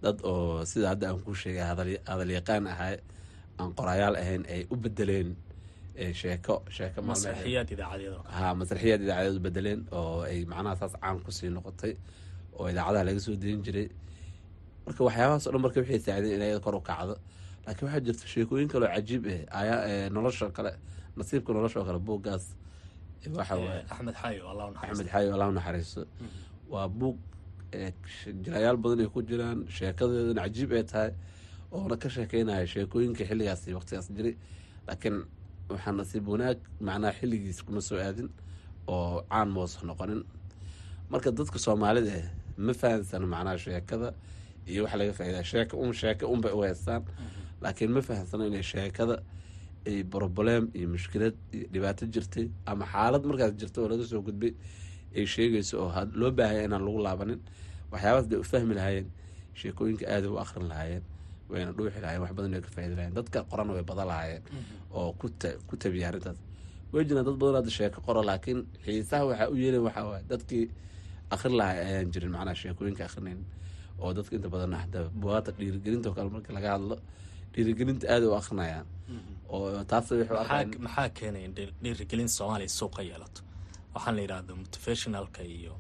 dad 0.03 0.17
oo 0.31 0.65
sida 0.71 0.88
hadda 0.91 1.05
aan 1.09 1.19
kuu 1.25 1.36
sheegay 1.41 1.63
hadal 2.09 2.29
yaqaan 2.38 2.63
ahaa 2.73 2.95
aan 3.59 3.71
qorayaal 3.77 4.15
ahayn 4.21 4.43
ay 4.53 4.62
u 4.73 4.75
bedeleen 4.83 5.29
sheeko 6.21 6.55
sheeko 6.75 6.99
ha 8.38 8.47
masraxiyaad 8.59 9.01
idaacadeed 9.05 9.38
u 9.39 9.43
bedeleen 9.47 9.79
oo 9.99 10.21
ay 10.29 10.39
macnaha 10.51 10.75
saas 10.81 10.93
caan 11.01 11.17
ku 11.25 11.31
sii 11.38 11.49
noqotay 11.55 11.93
oo 12.59 12.67
idaacadaha 12.69 13.03
laga 13.07 13.19
soo 13.19 13.35
dayin 13.35 13.61
jiray. 13.65 13.87
Marka 14.85 15.01
waxyaabahaas 15.07 15.47
o 15.47 15.51
dhan 15.51 15.61
marka 15.65 15.79
waxay 15.81 15.99
saacideen 15.99 16.35
in 16.35 16.41
ayada 16.41 16.59
kor 16.59 16.75
u 16.75 16.81
kacdo. 16.81 17.15
Laakiin 17.65 17.85
waxaa 17.87 18.01
jirta 18.05 18.25
sheekooyin 18.33 18.67
kaloo 18.71 18.89
cajiib 18.95 19.23
ah 19.51 20.09
nolosha 20.15 20.51
kale 20.51 20.71
nasiibka 21.17 21.53
nolosha 21.53 21.79
oo 21.79 21.85
kale 21.89 21.99
buuggaas. 21.99 22.45
Waaye 23.23 23.85
axmed 23.89 24.15
xaayo 25.11 25.31
allah 25.35 25.47
naxariisto. 25.57 26.01
Waa 26.69 26.87
buug 26.87 27.17
jirayaal 28.43 28.77
badan 28.77 28.99
ay 29.03 29.09
ku 29.13 29.21
jiraan 29.23 29.59
sheekadeedana 29.77 30.41
cajiib 30.45 30.71
ay 30.77 30.83
tahay 30.83 31.11
oona 31.71 31.95
ka 31.97 32.09
sheekeynaya 32.09 32.67
sheekooyinka 32.67 33.23
xilligaas 33.29 33.61
iyo 33.67 33.75
waqtigaas 33.79 34.07
jiray 34.17 34.35
laakiin 34.87 35.15
waxaa 35.71 35.93
nasiib 35.99 36.27
wanaag 36.27 36.57
macnaha 36.85 37.13
xilligiis 37.19 37.63
kuma 37.65 37.81
soo 37.81 37.97
aadin 37.97 38.29
oo 38.87 39.23
caan 39.31 39.49
moosa 39.55 39.79
noqonin. 39.87 40.21
Marka 41.09 41.31
dadka 41.31 41.57
soomaalida 41.65 42.29
ma 42.57 42.73
fahansano 42.73 43.25
macnaha 43.27 43.57
sheekada 43.57 44.13
iyo 44.67 44.83
waxa 44.83 44.97
laga 44.97 45.13
faaida 45.13 45.43
sheeka 45.43 45.73
un 45.77 45.93
sheeka 45.93 46.25
unbay 46.27 46.51
u 46.51 46.61
haystaan. 46.61 47.03
Laakiin 47.61 47.91
ma 47.91 48.01
fahansano 48.01 48.43
inay 48.47 48.63
sheekada 48.63 49.15
ay 49.87 50.03
broblem 50.03 50.69
iyo 50.77 50.87
mushkilad 50.93 51.35
iyo 51.55 51.65
dhibaato 51.73 52.05
jirtay 52.13 52.47
ama 52.65 52.85
xaalad 52.85 53.23
markaas 53.29 53.53
jirta 53.59 53.81
oo 53.81 53.87
laga 53.91 54.03
soo 54.11 54.21
gudbay 54.21 54.53
ay 55.15 55.25
sheegayso 55.25 55.75
oo 55.83 55.91
loo 56.19 56.31
baahaya 56.31 56.63
inaan 56.67 56.83
lagu 56.85 56.99
laabanin. 57.07 57.39
Waxyaabaas 57.91 58.27
day 58.29 58.39
u 58.39 58.43
fahmi 58.43 58.73
lahaayeen 58.75 59.07
sheekooyinka 59.59 60.05
aada 60.13 60.27
u 60.31 60.37
akrin 60.43 60.67
lahaayeen 60.71 61.03
wayna 61.49 61.71
dhuuxi 61.77 61.99
lahayen 62.01 62.21
wax 62.23 62.31
badan 62.37 62.61
ka 62.65 62.69
faidi 62.75 62.95
lahayeen 62.95 63.13
dadka 63.17 63.39
qorana 63.51 63.73
way 63.75 63.83
badan 63.83 64.07
lahaayeen 64.11 64.43
oo 64.97 65.11
ku 65.69 65.75
tabiya 65.77 66.07
arrintaas 66.09 66.39
way 66.93 67.03
jiraan 67.05 67.25
dad 67.27 67.37
badan 67.41 67.55
hadda 67.59 67.71
sheeko 67.77 67.99
qora 68.07 68.21
laakiin 68.29 68.59
xiisaha 68.85 69.23
waxaa 69.29 69.49
u 69.53 69.55
yeelen 69.61 69.81
waxaa 69.87 70.05
waay 70.09 70.23
dadkii 70.31 70.65
akrin 71.35 71.55
lahaa 71.59 71.75
ayaan 71.89 72.07
jirin 72.13 72.31
macnaha 72.35 72.55
sheekooyinka 72.61 73.03
akrinayn 73.09 73.39
oo 74.01 74.09
dadka 74.17 74.33
inta 74.37 74.49
badan 74.53 74.73
hadda 74.83 74.99
buwaata 75.21 75.49
dhiirigelinta 75.57 76.07
oo 76.09 76.15
kale 76.17 76.29
marka 76.35 76.51
laga 76.57 76.69
hadlo 76.75 76.95
dhiirigelinta 77.53 78.05
aada 78.13 78.25
u 78.31 78.33
akrinayaan 78.41 78.87
oo 79.53 79.83
taas 79.91 80.07
maxaa 80.85 81.09
keenay 81.19 81.43
in 81.47 81.53
dhiirigelin 81.83 82.29
soomaaliya 82.37 82.69
suuqa 82.79 83.01
yeelato? 83.09 83.41
Waxaan 83.93 84.15
la 84.17 84.21
yidhahda 84.25 84.51
motivationalka 84.61 85.41
iyo 85.57 85.73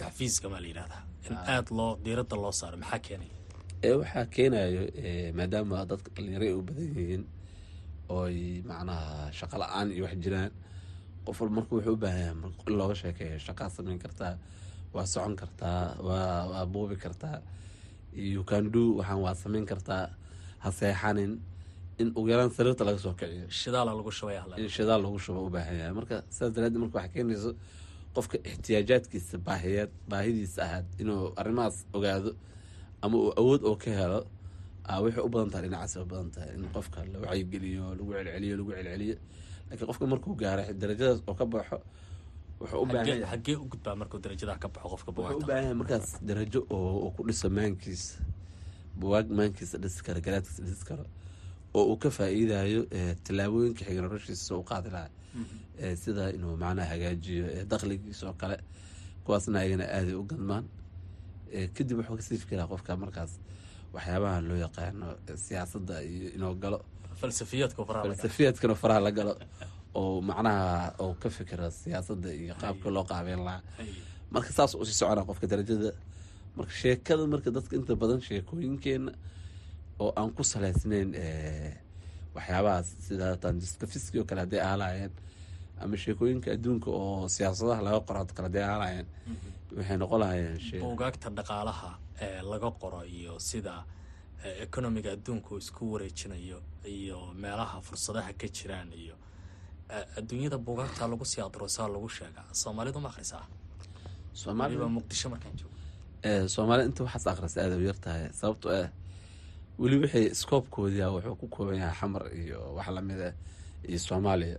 taxfiiska 0.00 0.46
maa 0.52 0.60
la 0.64 0.68
yidhahdaa 0.72 1.02
in 1.26 1.34
aada 1.52 1.70
loo 1.78 1.90
diiradda 2.04 2.36
loo 2.42 2.52
saaro 2.60 2.76
maxaa 2.82 2.98
keenaya 3.06 3.34
waxaa 4.00 4.24
keenayo 4.36 4.82
maadaama 5.38 5.76
dadka 5.90 6.08
dhalinyaro 6.16 6.44
ay 6.48 6.54
u 6.58 6.62
badan 6.68 6.84
yihiin 6.96 7.22
ooy 8.16 8.36
macnaha 8.68 9.32
shaqo 9.38 9.56
la'aan 9.62 9.88
iyo 9.96 10.04
wax 10.06 10.14
jiraan 10.24 10.50
qof 11.26 11.40
wal 11.40 11.50
marka 11.56 11.72
wuxuu 11.76 11.94
u 11.96 12.00
baahan 12.04 12.20
yahay 12.20 12.34
in 12.68 12.74
looga 12.78 12.94
sheekeeyo 13.02 13.38
shaqaa 13.46 13.68
samayn 13.76 13.98
kartaa 14.04 14.34
waa 14.94 15.06
socon 15.12 15.34
kartaa 15.40 15.80
waa 16.06 16.64
buubi 16.72 16.96
kartaa 17.04 17.38
do 18.74 18.82
waxaan 18.98 19.20
waa 19.24 19.34
samayn 19.42 19.66
kartaa 19.66 20.04
ha 20.62 20.68
seexanin. 20.72 21.32
In 21.98 22.08
ugu 22.16 22.28
yaraan 22.28 22.50
sariirta 22.56 22.84
laga 22.84 22.98
soo 22.98 23.14
kiciyo. 23.20 23.46
In 24.64 24.68
shidaal 24.68 25.00
lagu 25.04 25.18
shubo 25.24 25.40
u 25.46 25.50
baahan 25.50 25.76
yahay. 25.80 25.92
Marka 25.98 26.16
sidaas 26.34 26.52
daraadeed 26.54 26.80
marka 26.84 26.96
waxaa 26.98 27.12
keenayso 27.14 27.50
qofka 28.16 28.36
ixtiyaajaadkiisa 28.50 29.36
baahiyaad 29.46 29.90
baahidiisa 30.10 30.60
ahaad 30.66 30.86
inuu 31.02 31.32
arrimahaas 31.40 31.76
ogaado 31.96 32.30
ama 33.04 33.16
uu 33.18 33.32
awood 33.40 33.62
oo 33.68 33.76
ka 33.82 33.90
helo 33.98 34.20
waxay 35.04 35.22
u 35.26 35.28
badan 35.34 35.50
tahay 35.52 35.64
dhinacaas 35.68 35.94
u 35.96 36.04
badan 36.12 36.30
tahay. 36.34 36.50
In 36.58 36.64
qofka 36.76 36.98
la 37.12 37.18
wacyigeliyo 37.24 37.84
lagu 37.98 38.12
celceliyo 38.16 38.54
lagu 38.60 38.70
celceliyo 38.76 39.16
laakiin 39.68 39.86
qofka 39.90 40.06
markuu 40.12 40.34
gaaro 40.42 40.62
darajadaas 40.80 41.20
oo 41.28 41.34
ka 41.40 41.44
baxo 41.52 41.78
wuxuu 42.60 42.82
u 42.82 42.86
baahan 42.86 43.60
u 43.62 43.66
gudbaa 43.72 43.94
markuu 44.00 44.18
darajadaa 44.24 44.58
ka 44.62 44.68
baxo 44.74 44.88
qofka 44.94 45.10
wuxuu 45.16 45.38
u 45.42 45.46
baahan 45.48 45.62
yahay 45.64 45.74
markaas 45.82 46.06
darajo 46.28 46.60
oo 46.76 47.10
ku 47.16 47.20
dhiso 47.28 47.48
maankiisa 47.58 48.18
buwaag 49.00 49.26
maankiisa 49.38 49.76
dhisi 49.82 50.00
karo 50.06 50.20
garaadkiisa 50.26 50.62
dhisi 50.68 50.84
karo 50.90 51.04
oo 51.74 51.84
uu 51.92 51.96
ka 52.02 52.08
faa'iidayo 52.16 52.80
tallaabooyinka 53.24 53.84
xiga 53.84 54.00
noloshiisa 54.02 54.44
soo 54.48 54.60
u 54.60 54.64
qaadi 54.70 54.88
lahaa. 54.94 55.10
Sida 56.02 56.30
inuu 56.36 56.56
macnaha 56.62 56.88
hagaajiyo 56.92 57.44
dakhligiisa 57.70 58.26
oo 58.28 58.32
kale 58.40 58.56
kuwaasna 59.24 59.58
ayagana 59.60 59.84
aaday 59.96 60.14
u 60.14 60.24
gadmaan. 60.30 60.64
Kadib 61.76 61.98
wuxuu 61.98 62.16
ka 62.16 62.22
sii 62.22 62.38
fikiraa 62.42 62.66
qofka 62.72 62.96
markaas 62.96 63.32
waxyaabaha 63.94 64.40
loo 64.48 64.56
yaqaano 64.64 65.06
siyaasadda 65.44 65.94
iyo 66.02 66.28
inuu 66.36 66.54
galo 66.62 66.78
falsafiyaadka 67.20 68.74
faraha 68.82 69.00
la 69.06 69.10
galo 69.18 69.32
oo 69.94 70.20
macnaha 70.28 70.92
oo 71.04 71.14
ka 71.22 71.28
fikira 71.36 71.70
siyaasadda 71.70 72.28
iyo 72.42 72.54
qaabka 72.62 72.88
loo 72.96 73.04
qaabeyn 73.10 73.40
lahaa 73.46 73.62
marka 74.30 74.50
saas 74.56 74.74
u 74.74 74.84
sii 74.88 74.98
socona 75.00 75.22
qofka 75.28 75.46
darajada 75.52 75.90
marka 76.56 76.72
sheekada 76.82 77.24
marka 77.32 77.48
dadka 77.56 77.72
inta 77.76 77.94
badan 78.02 78.20
sheekooyinkeena 78.28 79.12
oo 80.02 80.10
aan 80.20 80.30
ku 80.36 80.42
salaysnayn 80.44 81.10
eh, 81.14 81.72
waxyaabahaas 82.34 82.88
sida 83.06 83.36
tan 83.42 83.58
diskafiski 83.60 84.18
oo 84.20 84.24
kale 84.28 84.40
hadday 84.44 84.60
aalaayeen 84.60 85.12
ama 85.80 85.96
sheekooyinka 85.96 86.48
adduunka 86.56 86.88
oo 86.90 87.28
siyaasadaha 87.28 87.80
laga 87.86 88.00
qoro 88.08 88.24
kale 88.36 88.46
hadday 88.48 88.64
aalaayeen 88.72 89.06
waxay 89.76 89.96
noqon 90.02 90.20
lahayeen 90.20 90.80
buugaagta 90.84 91.28
dhaqaalaha 91.38 91.90
ee 92.26 92.40
laga 92.52 92.70
qoro 92.82 93.00
iyo 93.18 93.34
sida 93.38 93.74
economiga 94.44 95.12
adduunku 95.12 95.56
isku 95.58 95.92
wareejinayo 95.92 96.58
iyo 96.84 97.18
meelaha 97.34 97.80
fursadaha 97.80 98.32
ka 98.32 98.46
jiraan 98.48 98.92
iyo 98.92 99.14
adduunyada 100.16 100.58
buugaagta 100.58 101.08
lagu 101.08 101.24
sii 101.24 101.40
adrosaa 101.42 101.88
lagu 101.88 102.08
sheegaa. 102.08 102.44
Soomaalidu 102.52 103.00
ma 103.00 103.08
akhrisaa? 103.08 103.44
Soomaali 104.32 104.74
waliba 104.76 104.88
muqdisho 104.88 105.28
markaan 105.30 105.54
joogo. 105.58 105.76
Soomaali 106.48 106.84
inta 106.84 107.04
waxaas 107.04 107.26
akhrisa 107.26 107.62
aada 107.62 107.76
u 107.76 107.80
yar 107.88 107.98
tahay 108.04 108.28
sababto 108.32 108.68
ah 108.70 108.88
weli 109.78 109.96
waxay 110.02 110.34
scoobkoodiia 110.34 111.06
wuxuu 111.14 111.36
ku 111.40 111.46
kooban 111.48 111.76
yahay 111.80 111.94
xamar 112.00 112.22
iyo 112.34 112.74
wax 112.76 112.88
la 112.96 113.00
mid 113.00 113.20
ah 113.28 113.32
iyo 113.88 113.98
soomaaliya. 113.98 114.58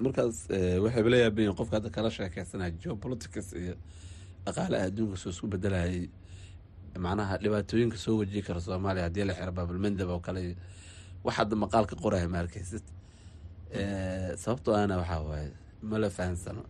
Markaas 0.00 0.36
eh, 0.50 0.78
waxayba 0.82 1.08
la 1.10 1.16
yaaban 1.16 1.42
yihiin 1.44 1.56
qofka 1.58 1.76
hadda 1.76 1.90
kala 1.90 2.10
sheekeysanaya 2.10 2.70
geopolitics 2.80 3.52
iyo 3.52 3.74
dhaqaalaha 4.44 4.84
adduunka 4.88 5.16
soo 5.16 5.30
isku 5.30 5.46
bedelayay 5.52 6.08
macnaha 6.98 7.38
dhibaatooyinka 7.42 7.96
soo 7.96 8.18
wajihi 8.20 8.42
kara 8.42 8.60
soomaaliya 8.60 9.04
haddii 9.08 9.24
la 9.24 9.34
xiro 9.34 9.52
baabalmandab 9.52 10.08
oo 10.10 10.20
kale 10.20 10.40
iyo 10.44 10.54
wax 11.24 11.34
hadda 11.36 11.56
maqaalka 11.56 11.94
qoraya 11.96 12.28
ma 12.28 12.38
arkeysid 12.44 12.82
Eh, 13.72 14.34
sababtoo 14.36 14.74
ahna 14.74 14.96
waxaa 14.98 15.20
waaye 15.22 15.50
ma 15.82 15.98
la 15.98 16.10
fahansano 16.10 16.62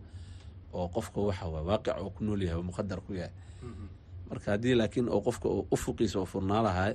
oo 0.73 0.87
qofka 0.95 1.19
waxa 1.21 1.45
waaye 1.49 1.65
waaqic 1.69 1.95
oo 1.97 2.09
ku 2.09 2.23
nool 2.23 2.41
yahay 2.43 2.57
oo 2.59 2.63
muqadar 2.63 3.01
ku 3.01 3.13
yahay. 3.13 3.33
Marka 4.29 4.51
haddii 4.53 4.75
laakiin 4.77 5.09
oo 5.09 5.21
qofka 5.21 5.49
ufuqiisa 5.73 6.19
oo 6.19 6.25
furnaa 6.25 6.61
lahay 6.61 6.93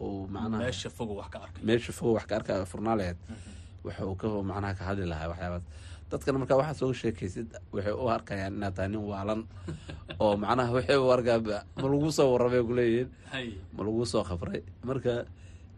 uu 0.00 0.28
macnaha 0.28 0.58
meesha 0.62 0.90
fogo 0.90 1.14
wax 1.16 1.28
ka 1.32 1.38
arkay 1.44 1.62
meesha 1.64 1.92
fog 1.92 2.12
wax 2.16 2.24
ka 2.28 2.34
arkaya 2.36 2.66
furnaa 2.66 2.96
lahayd 3.00 3.16
waxa 3.84 4.04
uu 4.06 4.14
ka 4.20 4.26
macnaha 4.28 4.74
ka 4.78 4.84
hadli 4.84 5.06
lahaa 5.12 5.28
waxyaabaas 5.32 5.64
dadkana 6.12 6.38
markaa 6.42 6.58
waxaa 6.60 6.80
soo 6.80 6.92
sheekaysid 7.02 7.48
waxay 7.74 7.94
u 8.02 8.06
arkayaan 8.16 8.54
inaad 8.58 8.74
tahay 8.76 8.90
nin 8.94 9.04
waalan 9.12 9.40
oo 10.22 10.34
macnaha 10.42 10.70
waxay 10.78 10.98
u 11.04 11.08
arkaa 11.16 11.38
ma 11.82 11.86
lagu 11.92 12.08
soo 12.18 12.28
warramay 12.32 12.62
kuleeyihiin 12.68 13.08
ma 13.76 13.80
lagu 13.86 14.06
soo 14.12 14.22
khabray 14.30 14.60
marka 14.90 15.12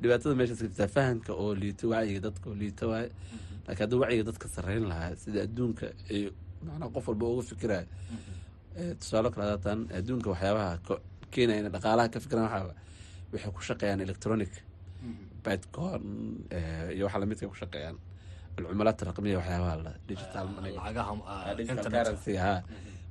dhibaatada 0.00 0.34
meeshaas 0.38 0.60
ka 0.60 0.66
jirtaa 0.68 0.90
fahamka 0.96 1.32
oo 1.42 1.52
liito 1.62 1.84
wacyiga 1.92 2.20
dadka 2.28 2.44
oo 2.50 2.56
liito 2.62 2.84
waaye. 2.92 3.08
Laakiin 3.66 3.84
haddii 3.84 4.00
wacyiga 4.02 4.24
dadka 4.30 4.46
sarreyn 4.54 4.84
lahaa 4.92 5.10
sida 5.22 5.38
adduunka 5.46 5.86
ay 6.10 6.22
macnaha 6.66 6.92
qof 6.94 7.04
walba 7.08 7.24
uga 7.32 7.42
fikiraya 7.50 7.86
Eh, 8.76 8.94
tusaale 8.98 9.30
kale 9.30 9.46
haatan 9.46 9.86
adduunka 9.98 10.30
waxyaabaha 10.30 10.98
keenaya 11.30 11.60
inay 11.60 11.72
dhaqaalaha 11.74 12.10
ka 12.14 12.20
fikiraan 12.24 12.46
waxaa 12.50 12.74
waxay 13.32 13.52
ku 13.56 13.60
shaqeeyaan 13.68 14.00
electronic 14.06 14.52
bitcoin 15.44 16.02
eh, 16.50 16.90
iyo 16.96 17.04
waxa 17.06 17.20
lamidka 17.22 17.46
ku 17.52 17.54
shaqeeyaan 17.62 17.96
alcumalaat 18.58 19.02
raqmiya 19.08 19.36
waxyaabaha 19.40 19.74
ah, 21.26 22.62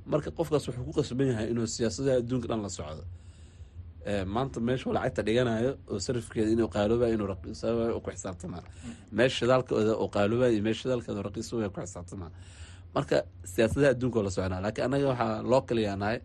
marka 0.06 0.30
qofkaas 0.38 0.64
wuxuu 0.68 0.84
ku 0.88 0.92
qasban 0.98 1.26
yahay 1.32 1.46
inuu 1.52 1.66
siyaasadaha 1.66 2.16
adduunka 2.22 2.46
dhan 2.48 2.62
la 2.62 2.68
socdo. 2.68 3.04
Eh, 4.04 4.24
maanta 4.24 4.60
meeshuu 4.60 4.92
lacagta 4.92 5.22
dhiganayo 5.22 5.78
oo 5.88 5.98
sarifkeeda 5.98 6.50
inuu 6.52 6.68
qaaloobayo 6.68 7.14
inuu 7.16 7.28
raqiisayo 7.32 8.00
ku 8.04 8.10
xisaabtamaa 8.10 8.62
meesha 9.12 9.36
shidaalkooda 9.38 9.96
oo 9.96 10.08
qaaloobayo 10.08 10.52
iyo 10.52 10.62
meesha 10.62 10.82
shidaalkeeda 10.82 11.22
raqiisayo 11.28 11.70
ku 11.72 11.80
xisaabtamaa 11.80 12.30
marka 12.94 13.16
siyaasadaha 13.52 13.90
adduunka 13.96 14.22
la 14.22 14.30
soconaa 14.30 14.60
laakiin 14.60 14.84
annaga 14.86 15.06
waxaa 15.12 15.42
loo 15.42 15.62
kaliyaa 15.68 15.96
nahay 15.96 16.18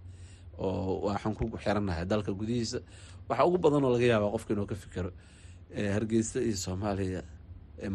oo 0.58 1.08
waxaan 1.08 1.34
ku 1.36 1.44
xirannahay 1.64 2.06
dalka 2.06 2.32
gudihiisa. 2.40 2.80
Waxa 3.30 3.46
ugu 3.48 3.58
badan 3.64 3.84
oo 3.86 3.94
laga 3.96 4.06
yaabaa 4.12 4.32
qofka 4.36 4.54
inuu 4.54 4.68
ka 4.68 4.76
fikero 4.76 5.12
eh, 5.72 5.90
hargeysa 5.96 6.44
iyo 6.44 6.58
soomaaliya 6.66 7.22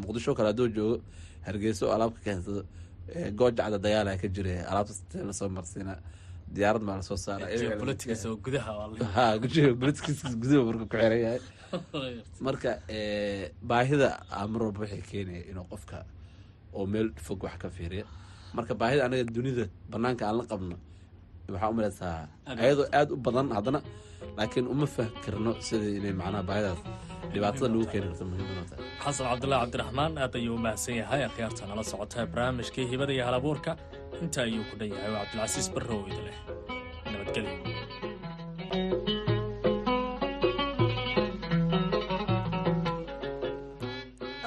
muqdisho 0.03 0.31
kale 0.37 0.49
hadduu 0.53 0.69
joogo 0.77 0.97
hargeysa 1.47 1.83
oo 1.87 1.93
alaab 1.97 2.13
ka 2.17 2.21
keensado 2.27 2.61
goojacda 3.39 3.79
dagaala 3.85 4.17
ka 4.23 4.29
jira 4.37 4.53
alaabta 4.71 5.19
la 5.29 5.33
soo 5.39 5.49
marsiina 5.57 5.95
diyaarad 6.55 6.83
maa 6.89 6.97
la 7.01 7.05
soo 7.09 7.19
saara 7.27 7.47
geopolitics 7.61 8.25
oo 8.29 8.37
gudaha 8.45 8.71
waa 8.79 8.89
la- 8.93 9.13
ha 9.17 9.25
politics 9.83 10.21
gudaha 10.43 10.63
marka 10.69 10.85
ku 10.91 10.97
xiran 10.97 11.21
yahay. 11.27 11.41
Marka 12.47 12.71
baahida 13.71 14.09
aa 14.31 14.47
mar 14.53 14.61
walba 14.67 14.81
waxay 14.85 15.03
keenaya 15.11 15.43
inuu 15.51 15.67
qofka 15.73 15.97
oo 16.77 16.87
meel 16.93 17.09
fog 17.27 17.43
wax 17.47 17.57
ka 17.63 17.69
fiiriya 17.77 18.05
marka 18.57 18.73
baahida 18.81 19.03
anaga 19.07 19.25
dunida 19.37 19.65
banaanka 19.91 20.23
aan 20.29 20.37
la 20.41 20.45
qabno 20.51 20.77
waxaa 21.53 21.71
u 21.73 21.75
malaysaa 21.79 22.17
ayadoo 22.63 22.87
aada 22.99 23.11
u 23.15 23.19
badan 23.27 23.47
haddana 23.57 23.81
laakiin 24.39 24.67
uma 24.75 24.87
fahkarno 24.97 25.53
sida 25.67 25.87
inay 25.99 26.15
macnaha 26.21 26.43
baahidaas 26.51 26.81
dhibaatada 27.33 27.67
nagu 27.73 27.87
keeni 27.93 28.07
karto 28.11 28.25
muhiimada 28.31 28.65
tahay 28.71 28.87
xasan 29.05 29.25
cabdulaahi 29.31 29.63
cabdiraxmaan 29.65 30.13
aad 30.25 30.35
ayuu 30.41 30.55
u 30.59 30.63
mahadsan 30.65 30.95
yahay. 31.01 31.21
Akhyaarta 31.29 31.63
nala 31.71 31.83
socota 31.93 32.21
barnaamijkii 32.33 32.87
hibada 32.93 33.13
iyo 33.17 33.25
halabuurka. 33.29 33.73
Inta 34.23 34.39
ayuu 34.47 34.65
ku 34.71 34.75
dhan 34.81 34.89
yahay 34.95 35.11
waa 35.15 35.23
cabdilcasiis 35.25 35.69
barrow 35.75 36.01
idi 36.11 36.21
leh. 36.27 36.37
Nabadgelyo 37.13 37.53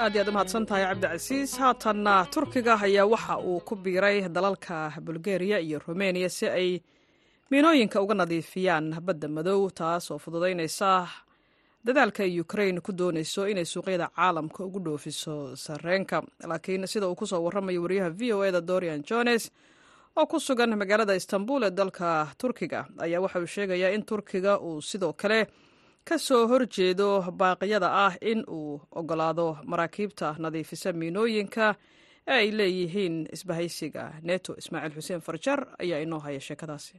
aad 0.04 0.13
iyo 0.16 0.22
aad 0.24 0.30
u 0.30 0.32
mahadsan 0.36 0.66
tahay 0.70 0.84
cabdicasiis 0.90 1.52
haatanna 1.62 2.16
turkiga 2.34 2.74
ayaa 2.88 3.06
waxa 3.13 3.36
uu 3.50 3.60
ku 3.68 3.74
biiray 3.76 4.18
dalalka 4.36 4.78
bulgariya 5.06 5.58
iyo 5.60 5.78
rumeniya 5.88 6.30
si 6.30 6.46
ay 6.48 6.70
miinooyinka 7.52 8.02
uga 8.02 8.14
nadiifiyaan 8.16 8.88
badda 9.08 9.28
madow 9.28 9.62
taas 9.80 10.12
oo 10.12 10.18
fududaynaysa 10.24 11.08
dadaalka 11.86 12.24
ukrain 12.44 12.82
ku 12.82 12.92
doonayso 13.00 13.48
inay 13.52 13.66
suuqyada 13.66 14.08
caalamka 14.16 14.64
ugu 14.66 14.80
dhoofiso 14.86 15.56
sarreenka. 15.56 16.24
Laakiin 16.50 16.88
sida 16.88 17.08
uu 17.08 17.16
ku 17.16 17.26
soo 17.28 17.42
warramayo 17.44 17.82
wariyaha 17.82 18.10
v 18.20 18.34
o 18.34 18.44
eda 18.44 18.62
dorian 18.62 19.04
jones 19.04 19.52
oo 20.16 20.26
ku 20.28 20.40
sugan 20.40 20.76
magaalada 20.78 21.16
istanbul 21.16 21.64
ee 21.64 21.72
dalka 21.72 22.28
turkiga 22.38 22.86
ayaa 23.00 23.22
waxa 23.22 23.40
uu 23.40 23.46
sheegayaa 23.56 23.96
in 23.96 24.04
turkiga 24.06 24.60
uu 24.60 24.82
sidoo 24.82 25.14
kale 25.14 25.48
ka 26.04 26.18
soo 26.18 26.48
horjeedo 26.48 27.22
baaqyada 27.32 27.88
ah 28.06 28.14
in 28.22 28.44
uu 28.48 28.82
ogolaado 28.92 29.58
maraakiibta 29.66 30.36
nadiifisa 30.40 30.94
miinooyinka 30.94 31.76
ee 32.28 32.34
ay 32.34 32.52
leeyihiin 32.52 33.28
isbahaysiga. 33.36 34.04
Neto 34.22 34.52
ismaaciil 34.60 34.94
xuseen 35.00 35.22
farjar 35.22 35.60
ayaa 35.80 36.00
inoo 36.04 36.20
haya 36.20 36.40
sheekadaasi 36.40 36.96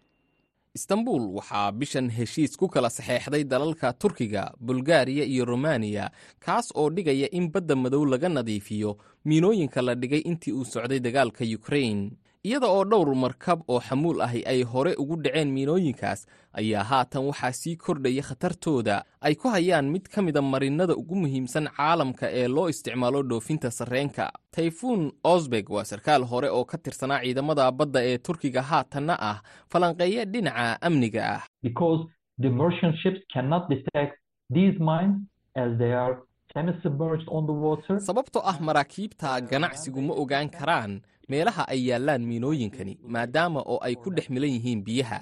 istanbul 0.78 1.22
waxaa 1.38 1.72
bishan 1.78 2.08
heshiis 2.16 2.52
ku 2.60 2.66
kala 2.74 2.90
saxeexday 2.96 3.44
dalalka 3.52 3.88
turkiga 4.02 4.44
bulgaariya 4.66 5.24
iyo 5.32 5.44
romaniya 5.52 6.04
kaas 6.44 6.66
oo 6.80 6.88
dhigaya 6.96 7.28
in 7.38 7.46
badda 7.54 7.74
madow 7.82 8.04
laga 8.12 8.28
nadiifiyo 8.36 8.90
miinooyinka 9.28 9.82
la 9.86 9.94
dhigay 10.02 10.22
intii 10.30 10.52
uu 10.58 10.64
socday 10.74 11.00
dagaalka 11.06 11.42
yukrain 11.52 12.00
iyada 12.44 12.66
oo 12.70 12.84
dhowr 12.84 13.14
markab 13.14 13.60
oo 13.68 13.80
xamuul 13.80 14.20
ahi 14.22 14.42
ay 14.46 14.62
hore 14.62 14.94
ugu 14.98 15.16
dhaceen 15.22 15.50
miinooyinkaas 15.52 16.26
ayaa 16.52 16.84
haatan 16.84 17.26
waxaa 17.26 17.52
sii 17.52 17.76
kordhaya 17.76 18.22
khatartooda. 18.22 19.02
Ay 19.20 19.34
ku 19.34 19.48
hayaan 19.48 19.90
mid 19.90 20.06
ka 20.08 20.22
mida 20.22 20.42
marinnada 20.42 20.94
ugu 20.96 21.14
muhiimsan 21.14 21.66
caalamka 21.76 22.30
ee 22.30 22.48
loo 22.48 22.68
isticmaalo 22.68 23.22
dhoofinta 23.22 23.70
sarreenka. 23.70 24.30
Tayfuun 24.54 25.12
osbeg 25.24 25.70
waa 25.70 25.84
sarkaal 25.84 26.24
hore 26.24 26.50
oo 26.50 26.64
ka 26.64 26.78
tirsanaa 26.78 27.20
ciidamada 27.24 27.70
badda 27.72 28.00
ee 28.04 28.18
turkiga 28.18 28.62
haatanna 28.62 29.16
ah 29.20 29.42
falanqeeya 29.72 30.24
dhinaca 30.24 30.78
amniga 30.82 31.22
ah. 31.34 31.42
Because 31.62 32.06
the 32.40 32.50
merchant 32.50 32.94
ships 33.02 33.20
cannot 33.34 33.68
detect 33.68 34.14
these 34.54 34.78
mines 34.78 35.16
as 35.54 35.76
they 35.78 35.92
are 35.92 36.16
semi-submerged 36.54 37.26
on 37.28 37.46
the 37.46 37.52
water. 37.52 38.00
sababtoo 38.00 38.42
ah 38.44 38.56
maraakiibta 38.60 39.40
ganacsigu 39.40 40.00
ma 40.02 40.14
ogaan 40.14 40.48
karaan 40.50 41.00
meelaha 41.28 41.64
ay 41.68 41.80
yaallaan 41.88 42.22
miinooyinkani 42.28 42.98
maadaama 43.14 43.60
oo 43.66 43.78
ay 43.82 43.94
ku 43.96 44.10
dhex 44.10 44.26
milan 44.30 44.50
yihiin 44.50 44.82
biyaha. 44.84 45.20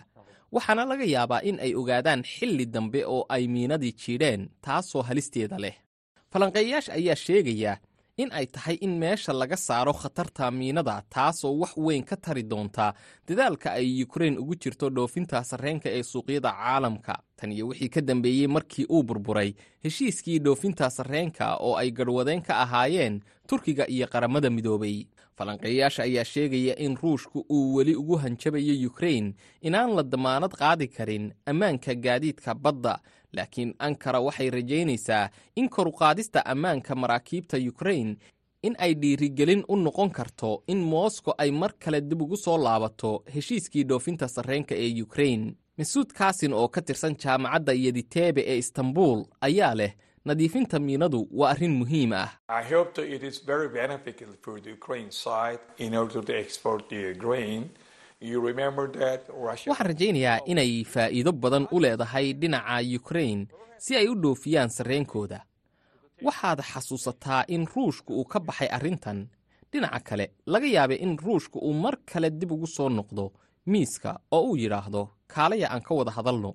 Waxaana 0.53 0.85
laga 0.90 1.05
yaabaa 1.05 1.42
in 1.42 1.59
ay 1.61 1.75
ogaadaan 1.75 2.23
xilli 2.23 2.66
dambe 2.66 3.05
oo 3.07 3.27
ay 3.29 3.49
miinadii 3.49 3.92
jiidheen 3.92 4.49
taasoo 4.64 5.03
halisteeda 5.03 5.59
leh. 5.59 5.75
Falanqeeyayaasha 6.33 6.92
ayaa 6.92 7.16
sheegaya 7.16 7.73
in 8.16 8.31
ay 8.33 8.47
tahay 8.47 8.75
in 8.81 8.97
meesha 9.01 9.33
laga 9.33 9.57
saaro 9.57 9.92
khatarta 9.92 10.51
miinada 10.51 11.03
taasoo 11.14 11.53
wax 11.61 11.73
weyn 11.77 12.05
ka 12.05 12.16
tari 12.16 12.42
doonta 12.42 12.95
dadaalka 13.29 13.69
ay 13.79 13.87
yukrain 14.01 14.38
ugu 14.38 14.55
jirto 14.62 14.87
dhoofinta 14.90 15.45
sarreenka 15.45 15.88
ee 15.90 16.03
suuqyada 16.03 16.51
caalamka. 16.53 17.14
Tan 17.37 17.53
iyo 17.53 17.69
wixii 17.69 17.88
ka 17.95 18.01
dambeeyey 18.01 18.47
markii 18.49 18.87
uu 18.88 19.03
burburay 19.03 19.51
heshiiskii 19.85 20.38
dhoofinta 20.38 20.90
sarreenka 20.90 21.57
oo 21.61 21.77
ay 21.77 21.90
garhwadeen 21.90 22.42
ka 22.42 22.55
ahaayeen 22.64 23.21
turkiga 23.49 23.85
iyo 23.88 24.07
qaramada 24.09 24.51
midoobay 24.51 25.05
falanqeeyayaasha 25.37 26.03
ayaa 26.03 26.25
sheegaya 26.25 26.75
in 26.79 26.96
ruushku 27.03 27.44
uu 27.51 27.75
weli 27.75 27.94
ugu 27.96 28.16
hanjabayo 28.16 28.75
yukrain 28.85 29.35
inaan 29.61 29.94
la 29.96 30.03
damaanad 30.03 30.51
qaadi 30.61 30.88
karin 30.88 31.33
ammaanka 31.46 31.94
gaadiidka 31.94 32.55
badda. 32.55 32.99
Laakiin 33.37 33.75
ankara 33.79 34.20
waxay 34.20 34.51
rajaynaysaa 34.51 35.29
in 35.57 35.68
koruqaadista 35.68 36.40
ammaanka 36.46 36.94
maraakiibta 36.94 37.57
yukrain 37.57 38.16
in 38.62 38.75
ay 38.79 38.94
dhiirigelin 38.94 39.64
u 39.68 39.77
noqon 39.77 40.11
karto 40.11 40.62
in 40.66 40.79
moskow 40.92 41.35
ay 41.38 41.51
mar 41.51 41.72
kale 41.79 42.01
dib 42.01 42.22
ugu 42.22 42.37
soo 42.37 42.59
laabato 42.59 43.22
heshiiskii 43.35 43.85
dhoofinta 43.88 44.29
sarreenka 44.29 44.75
ee 44.75 44.88
yukrain 45.01 45.42
masuud 45.79 46.11
kaasin 46.18 46.53
oo 46.53 46.68
ka 46.68 46.81
tirsan 46.83 47.14
jaamacadda 47.22 47.72
yediteebe 47.72 48.40
ee 48.46 48.59
istanbul 48.59 49.25
ayaa 49.40 49.75
leh 49.75 49.92
nadiifinta 50.27 50.79
miinadu 50.87 51.21
waa 51.39 51.51
arrin 51.53 51.75
muhiim 51.81 52.12
ah. 52.23 52.29
Waxaan 59.67 59.87
rajaynayaa 59.87 60.39
inay 60.47 60.85
faa'iido 60.85 61.33
badan 61.33 61.67
u 61.73 61.81
leedahay 61.81 62.33
dhinaca 62.41 62.81
yukrain 62.81 63.47
si 63.79 63.97
ay 63.97 64.09
u 64.09 64.15
dhoofiyaan 64.23 64.71
sarreenkooda. 64.71 65.41
Waxaad 66.27 66.61
xasuusataa 66.71 67.45
in 67.49 67.67
ruushku 67.75 68.12
uu 68.21 68.25
ka 68.25 68.41
baxay 68.41 68.69
arrintan. 68.77 69.29
Dhinaca 69.73 70.01
kale 70.09 70.27
laga 70.47 70.67
yaabay 70.67 70.97
in 71.05 71.19
ruushku 71.19 71.59
uu 71.59 71.73
mar 71.73 71.97
kale 72.12 72.31
dib 72.31 72.53
ugu 72.53 72.67
soo 72.67 72.89
noqdo 72.89 73.33
miiska 73.67 74.21
oo 74.33 74.43
uu 74.49 74.57
yidhaahdo 74.57 75.03
kaalaya 75.29 75.69
aan 75.73 75.83
ka 75.83 75.95
wada 75.95 76.11
hadalno 76.11 76.55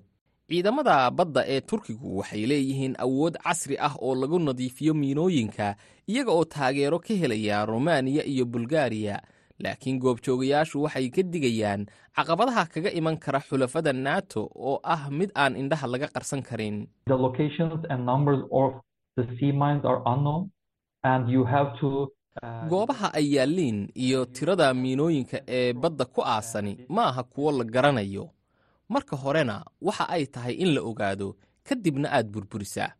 ciidamada 0.52 1.10
badda 1.10 1.42
ee 1.48 1.60
turkigu 1.60 2.18
waxay 2.20 2.44
leeyihiin 2.50 2.94
awood 3.04 3.34
casri 3.44 3.76
ah 3.80 3.94
oo 4.04 4.14
lagu 4.14 4.38
nadiifiyo 4.38 4.92
miinooyinka 4.94 5.76
iyaga 6.12 6.32
oo 6.32 6.44
taageero 6.44 6.98
ka 7.00 7.14
helaya 7.20 7.64
rumaaniya 7.66 8.24
iyo 8.32 8.44
bulgariya 8.44 9.16
laakiin 9.64 9.96
goobjoogayaashu 10.02 10.82
waxay 10.84 11.08
ka 11.08 11.22
digayaan 11.32 11.86
caqabadaha 12.16 12.64
kaga 12.72 12.90
iman 12.98 13.16
kara 13.24 13.40
xulafada 13.40 13.92
nato 13.92 14.42
oo 14.68 14.76
ah 14.84 15.08
mid 15.18 15.30
aan 15.34 15.56
indhaha 15.56 15.86
laga 15.92 16.08
qarsan 16.14 16.42
karin. 16.48 16.76
Goobaha 22.68 23.12
ay 23.14 23.26
yaalliin 23.36 23.88
iyo 23.94 24.24
tirada 24.24 24.74
miinooyinka 24.74 25.38
ee 25.48 25.72
badda 25.72 26.04
ku 26.04 26.20
aasani 26.24 26.72
ma 26.88 27.02
aha 27.10 27.22
kuwo 27.22 27.52
la 27.52 27.64
garanayo 27.64 28.24
marka 28.94 29.16
horena 29.22 29.56
waxa 29.86 30.04
ay 30.14 30.24
tahay 30.34 30.54
in 30.62 30.70
la 30.74 30.80
ogaado 30.90 31.28
kadibna 31.68 32.08
aad 32.16 32.26
burburisaa. 32.34 32.90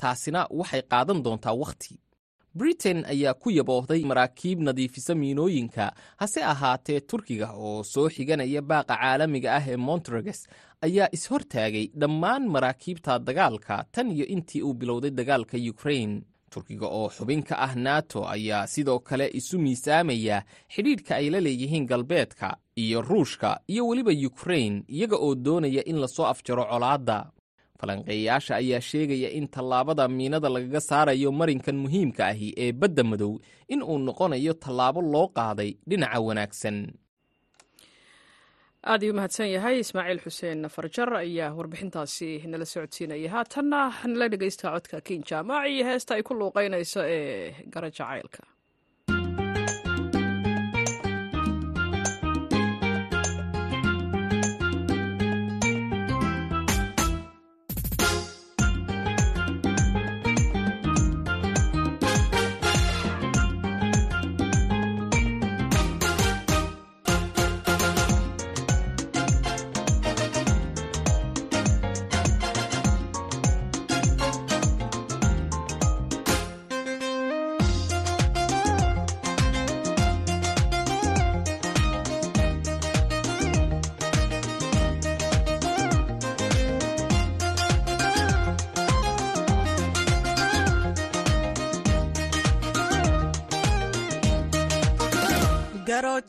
Taasina 0.00 0.40
waxay 0.58 0.82
qaadan 0.92 1.18
doontaa 1.24 1.54
wakhti 1.62 1.94
britain 2.60 2.98
ayaa 3.12 3.34
ku 3.42 3.48
yaboohday 3.58 4.02
maraakiib 4.10 4.58
nadiifisa 4.66 5.14
miinooyinka 5.20 5.84
hase 6.20 6.40
ahaatee 6.52 7.00
turkiga 7.10 7.48
oo 7.66 7.82
soo 7.92 8.08
xiganaya 8.14 8.60
baaqa 8.70 8.94
caalamiga 9.02 9.48
ah 9.58 9.64
ee 9.72 9.76
montroges 9.88 10.40
ayaa 10.86 11.08
ishortaagay 11.16 11.86
dhammaan 12.00 12.42
maraakiibta 12.54 13.12
dagaalka 13.28 13.76
tan 13.94 14.06
iyo 14.16 14.26
intii 14.34 14.62
uu 14.66 14.74
bilowday 14.80 15.10
dagaalka 15.18 15.56
yukrain 15.68 16.12
turkiga 16.52 16.86
oo 16.98 17.08
xubin 17.16 17.42
ka 17.48 17.54
ah 17.66 17.74
nato 17.86 18.20
ayaa 18.34 18.66
sidoo 18.74 18.98
kale 19.08 19.26
isu 19.38 19.56
miisaamaya 19.64 20.36
xidhiidhka 20.74 21.12
ay 21.20 21.26
la 21.34 21.40
leeyihiin 21.46 21.86
galbeedka 21.90 22.48
iyo 22.84 22.98
ruushka 23.08 23.50
iyo 23.72 23.82
weliba 23.88 24.12
yukrain 24.24 24.74
iyaga 24.96 25.16
oo 25.26 25.34
doonaya 25.44 25.82
in 25.90 25.98
la 26.02 26.08
soo 26.16 26.26
afjaro 26.32 26.64
colaadda. 26.72 27.18
Falanqeeyayaasha 27.80 28.54
ayaa 28.62 28.80
sheegaya 28.80 29.28
in 29.38 29.46
tallaabada 29.54 30.04
miinada 30.08 30.48
lagaga 30.54 30.80
saarayo 30.88 31.32
marinkan 31.40 31.76
muhiimka 31.82 32.22
ahi 32.32 32.48
ee 32.64 32.72
badda 32.80 33.02
madow 33.10 33.32
in 33.72 33.80
uu 33.82 33.98
noqonayo 34.06 34.52
tallaabo 34.64 35.00
loo 35.12 35.26
qaaday 35.38 35.70
dhinaca 35.88 36.20
wanaagsan 36.26 36.76
aad 38.90 39.02
iyuu 39.06 39.14
mahadsan 39.18 39.48
yahay 39.54 39.78
ismaaciil 39.82 40.20
xuseen 40.24 40.68
farjar 40.76 41.10
ayaa 41.22 41.50
warbixintaasi 41.58 42.30
nala 42.52 42.64
socodsiinaya 42.72 43.30
haatanna 43.34 43.80
nala 44.12 44.26
dhegeysta 44.32 44.72
codka 44.74 45.00
kiin 45.06 45.22
jaamac 45.30 45.66
iyo 45.70 45.84
heesta 45.90 46.14
ay 46.18 46.22
ku 46.22 46.34
luuqeynayso 46.40 47.00
ee 47.16 47.54
gara 47.74 47.90
jacaylka 47.98 48.42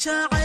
garo 0.01 0.42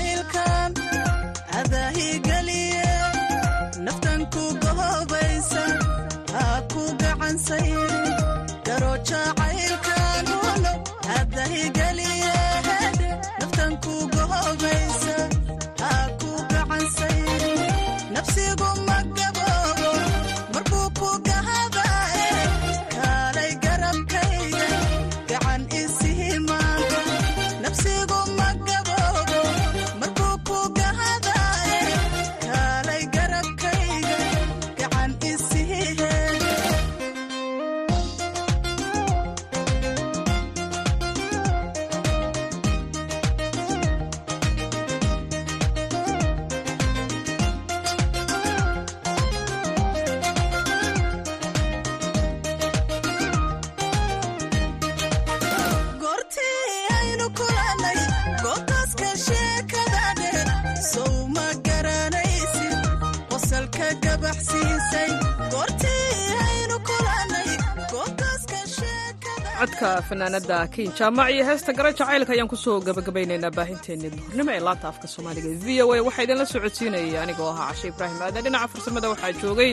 codka 69.58 69.88
fanaanada 70.08 70.58
kiin 70.74 70.90
jaamac 70.98 71.28
iyo 71.34 71.44
heesta 71.48 71.70
gara 71.78 71.90
jacaylka 71.98 72.32
ayaan 72.34 72.50
ku 72.52 72.56
soo 72.64 72.76
gabagabaynaynaa 72.86 73.52
baahinteennii 73.58 74.10
duhurnimo 74.16 74.50
ee 74.56 74.62
laanta 74.66 74.86
afka 74.92 75.06
soomaaliga. 75.14 75.48
V 75.64 75.66
o 75.84 75.86
a 75.96 75.98
waxaa 76.08 76.24
idinla 76.26 76.46
socodsiinayay 76.54 77.16
anigoo 77.24 77.50
ahaa 77.54 77.68
cashe 77.70 77.86
ibraahim 77.92 78.18
aadan 78.26 78.42
dhinaca 78.46 78.68
farsamada 78.72 79.06
waxaa 79.12 79.32
joogay 79.42 79.70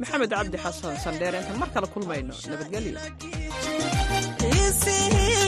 maxamed 0.00 0.30
cabdi 0.36 0.56
xasan 0.64 0.94
sandheer. 1.04 1.34
Intaan 1.40 1.58
mar 1.62 1.70
kale 1.74 1.86
kulmayno 1.94 2.32
nabadgelyo. 2.50 2.92
Xiisihii 4.40 5.46